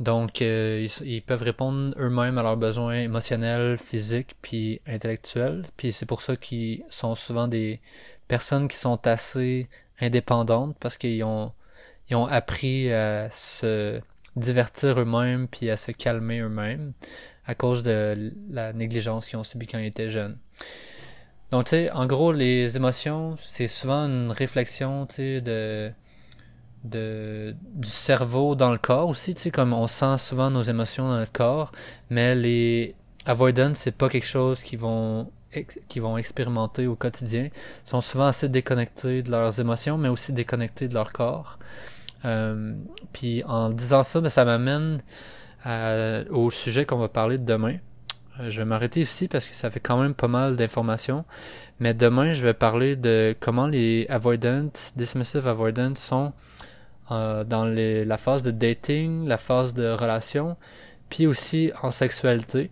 Donc, 0.00 0.40
euh, 0.40 0.86
ils, 1.04 1.20
peuvent 1.20 1.42
répondre 1.42 1.94
eux-mêmes 1.98 2.38
à 2.38 2.42
leurs 2.42 2.56
besoins 2.56 2.94
émotionnels, 2.94 3.76
physiques, 3.76 4.34
puis 4.40 4.80
intellectuels. 4.86 5.66
Puis 5.76 5.92
c'est 5.92 6.06
pour 6.06 6.22
ça 6.22 6.36
qu'ils 6.36 6.82
sont 6.88 7.14
souvent 7.14 7.48
des 7.48 7.80
personnes 8.26 8.66
qui 8.66 8.78
sont 8.78 9.06
assez 9.06 9.68
indépendantes 10.00 10.74
parce 10.80 10.96
qu'ils 10.96 11.22
ont, 11.22 11.52
ils 12.08 12.16
ont 12.16 12.26
appris 12.26 12.90
à 12.90 13.28
se 13.30 14.00
divertir 14.36 14.98
eux-mêmes 14.98 15.48
puis 15.48 15.68
à 15.68 15.76
se 15.76 15.92
calmer 15.92 16.40
eux-mêmes 16.40 16.92
à 17.46 17.54
cause 17.54 17.82
de 17.82 18.32
la 18.50 18.72
négligence 18.72 19.26
qu'ils 19.26 19.38
ont 19.38 19.44
subie 19.44 19.66
quand 19.66 19.78
ils 19.78 19.86
étaient 19.86 20.08
jeunes. 20.08 20.38
Donc, 21.50 21.64
tu 21.64 21.70
sais, 21.70 21.90
en 21.90 22.06
gros, 22.06 22.32
les 22.32 22.76
émotions, 22.76 23.36
c'est 23.38 23.68
souvent 23.68 24.06
une 24.06 24.30
réflexion, 24.30 25.06
tu 25.06 25.16
sais, 25.16 25.40
de, 25.40 25.90
de, 26.84 27.54
du 27.74 27.88
cerveau 27.88 28.54
dans 28.54 28.70
le 28.70 28.78
corps 28.78 29.08
aussi, 29.08 29.34
tu 29.34 29.42
sais, 29.42 29.50
comme 29.50 29.72
on 29.72 29.86
sent 29.86 30.18
souvent 30.18 30.50
nos 30.50 30.62
émotions 30.62 31.08
dans 31.08 31.20
le 31.20 31.26
corps, 31.30 31.72
mais 32.08 32.34
les 32.34 32.94
avoidants, 33.26 33.72
c'est 33.74 33.96
pas 33.96 34.08
quelque 34.08 34.26
chose 34.26 34.62
qu'ils 34.62 34.78
vont, 34.78 35.30
qui 35.88 36.00
vont 36.00 36.16
expérimenter 36.16 36.86
au 36.86 36.96
quotidien. 36.96 37.44
Ils 37.44 37.88
sont 37.88 38.00
souvent 38.00 38.26
assez 38.26 38.48
déconnectés 38.48 39.22
de 39.22 39.30
leurs 39.30 39.60
émotions, 39.60 39.98
mais 39.98 40.08
aussi 40.08 40.32
déconnectés 40.32 40.88
de 40.88 40.94
leur 40.94 41.12
corps. 41.12 41.58
Euh, 42.24 42.74
puis 43.12 43.42
en 43.44 43.70
disant 43.70 44.02
ça, 44.02 44.20
ben, 44.20 44.30
ça 44.30 44.44
m'amène 44.44 45.02
au 46.30 46.50
sujet 46.50 46.86
qu'on 46.86 46.96
va 46.96 47.08
parler 47.08 47.36
de 47.36 47.44
demain. 47.44 47.76
Je 48.48 48.58
vais 48.58 48.64
m'arrêter 48.64 49.00
ici 49.00 49.28
parce 49.28 49.46
que 49.46 49.54
ça 49.54 49.70
fait 49.70 49.80
quand 49.80 50.00
même 50.00 50.14
pas 50.14 50.28
mal 50.28 50.56
d'informations. 50.56 51.26
Mais 51.78 51.92
demain, 51.92 52.32
je 52.32 52.42
vais 52.42 52.54
parler 52.54 52.96
de 52.96 53.36
comment 53.40 53.66
les 53.66 54.06
avoidant, 54.08 54.68
dismissive 54.96 55.46
avoidant 55.46 55.94
sont 55.94 56.32
euh, 57.10 57.42
dans 57.44 57.64
les, 57.64 58.04
la 58.04 58.18
phase 58.18 58.42
de 58.42 58.50
dating, 58.50 59.26
la 59.26 59.38
phase 59.38 59.74
de 59.74 59.88
relation, 59.90 60.56
puis 61.08 61.26
aussi 61.26 61.72
en 61.82 61.90
sexualité. 61.90 62.70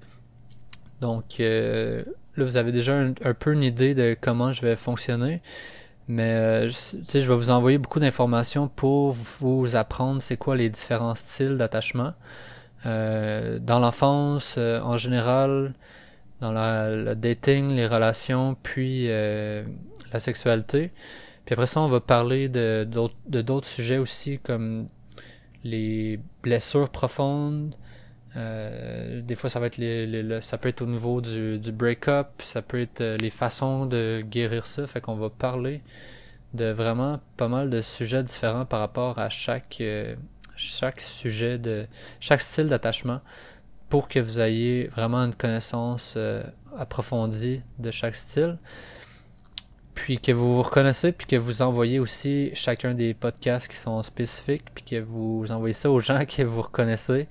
Donc 1.01 1.41
euh, 1.41 2.05
là, 2.37 2.45
vous 2.45 2.57
avez 2.57 2.71
déjà 2.71 2.95
un, 2.97 3.35
peu 3.35 3.53
une 3.53 3.65
idée 3.65 3.95
de 3.95 4.17
comment 4.21 4.53
je 4.53 4.63
vais 4.63 4.77
fonctionner. 4.77 5.43
Mais 6.07 6.35
euh, 6.35 6.69
je, 6.69 7.19
vais 7.19 7.35
vous 7.35 7.51
envoyer 7.51 7.79
beaucoup 7.79 8.01
d'informations 8.01 8.69
pour 8.69 9.13
vous 9.13 9.77
apprendre 9.77 10.23
c'est 10.23 10.37
quoi 10.37 10.57
les 10.57 10.71
différents 10.71 11.15
styles 11.15 11.57
d'attachement. 11.57 12.15
Dans 12.85 13.81
l'enfance, 13.81 14.57
en 14.57 14.97
général, 14.99 15.75
dans 16.41 16.53
la, 16.53 16.95
le 16.95 17.15
dating, 17.17 17.75
les 17.75 17.87
relations, 17.87 18.57
puis 18.63 19.09
la 19.09 20.19
sexualité. 20.21 20.93
Puis 21.49 21.55
après 21.55 21.67
ça, 21.67 21.81
on 21.81 21.89
va 21.89 22.01
parler 22.01 22.51
de 22.51 22.87
d'autres 23.25 23.67
sujets 23.67 23.97
aussi 23.97 24.39
comme 24.39 24.87
les 25.65 26.21
blessures 26.43 26.91
profondes. 26.91 27.75
Euh, 28.37 29.23
des 29.23 29.35
fois, 29.35 29.49
ça 29.49 29.59
va 29.59 29.69
être 29.69 30.41
ça 30.43 30.59
peut 30.59 30.69
être 30.69 30.83
au 30.83 30.87
niveau 30.87 31.23
du, 31.23 31.59
du 31.59 31.73
break-up, 31.73 32.29
ça 32.41 32.61
peut 32.61 32.83
être 32.83 33.03
les 33.19 33.31
façons 33.31 33.87
de 33.87 34.23
guérir 34.29 34.67
ça. 34.67 34.87
Fait 34.87 35.01
qu'on 35.01 35.15
va 35.15 35.31
parler 35.31 35.81
de 36.53 36.67
vraiment 36.67 37.19
pas 37.39 37.49
mal 37.49 37.71
de 37.71 37.81
sujets 37.81 38.23
différents 38.23 38.67
par 38.67 38.81
rapport 38.81 39.19
à 39.19 39.31
chaque 39.31 39.79
euh, 39.81 40.17
chaque 40.55 41.01
sujet 41.01 41.57
de 41.57 41.87
chaque 42.21 42.43
style 42.43 42.67
d'attachement 42.67 43.23
pour 43.89 44.09
que 44.09 44.19
vous 44.19 44.39
ayez 44.39 44.89
vraiment 44.89 45.25
une 45.25 45.35
connaissance 45.35 46.13
euh, 46.19 46.43
approfondie 46.77 47.63
de 47.79 47.91
chaque 47.91 48.17
style 48.17 48.59
puis 49.99 50.21
que 50.21 50.31
vous 50.31 50.55
vous 50.57 50.63
reconnaissez 50.63 51.11
puis 51.11 51.27
que 51.27 51.35
vous 51.35 51.61
envoyez 51.61 51.99
aussi 51.99 52.53
chacun 52.55 52.95
des 52.95 53.15
podcasts 53.15 53.67
qui 53.67 53.77
sont 53.77 54.01
spécifiques 54.03 54.65
puis 54.73 54.85
que 54.85 55.01
vous 55.01 55.51
envoyez 55.51 55.75
ça 55.75 55.91
aux 55.91 55.99
gens 55.99 56.25
que 56.37 56.43
vous 56.43 56.63
reconnaissez 56.63 57.27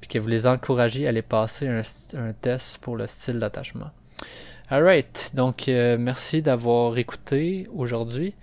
puis 0.00 0.08
que 0.08 0.18
vous 0.18 0.26
les 0.26 0.46
encouragez 0.46 1.06
à 1.06 1.10
aller 1.10 1.22
passer 1.22 1.68
un, 1.68 2.32
test 2.32 2.78
pour 2.78 2.96
le 2.96 3.06
style 3.06 3.38
d'attachement. 3.38 3.90
Alright, 4.68 5.30
donc 5.34 5.68
euh, 5.68 5.98
merci 5.98 6.42
d'avoir 6.42 6.98
écouté 6.98 7.68
aujourd'hui. 7.72 8.34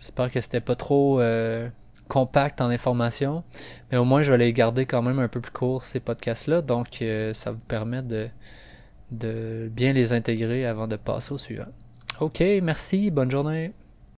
J'espère 0.00 0.30
que 0.30 0.40
c'était 0.40 0.60
pas 0.60 0.74
trop 0.74 1.20
euh, 1.20 1.68
compact 2.08 2.60
en 2.60 2.70
information, 2.70 3.44
mais 3.90 3.98
au 3.98 4.04
moins 4.04 4.24
je 4.24 4.32
vais 4.32 4.38
les 4.38 4.52
garder 4.52 4.84
quand 4.84 5.02
même 5.02 5.20
un 5.20 5.28
peu 5.28 5.40
plus 5.40 5.52
courts 5.52 5.84
ces 5.84 6.00
podcasts-là, 6.00 6.60
donc 6.60 7.00
euh, 7.02 7.32
ça 7.34 7.52
vous 7.52 7.60
permet 7.68 8.02
de, 8.02 8.28
de 9.12 9.70
bien 9.72 9.92
les 9.92 10.12
intégrer 10.12 10.66
avant 10.66 10.88
de 10.88 10.96
passer 10.96 11.32
au 11.32 11.38
suivant. 11.38 11.68
Ok, 12.22 12.40
merci, 12.62 13.10
bonne 13.10 13.32
journée. 13.32 13.72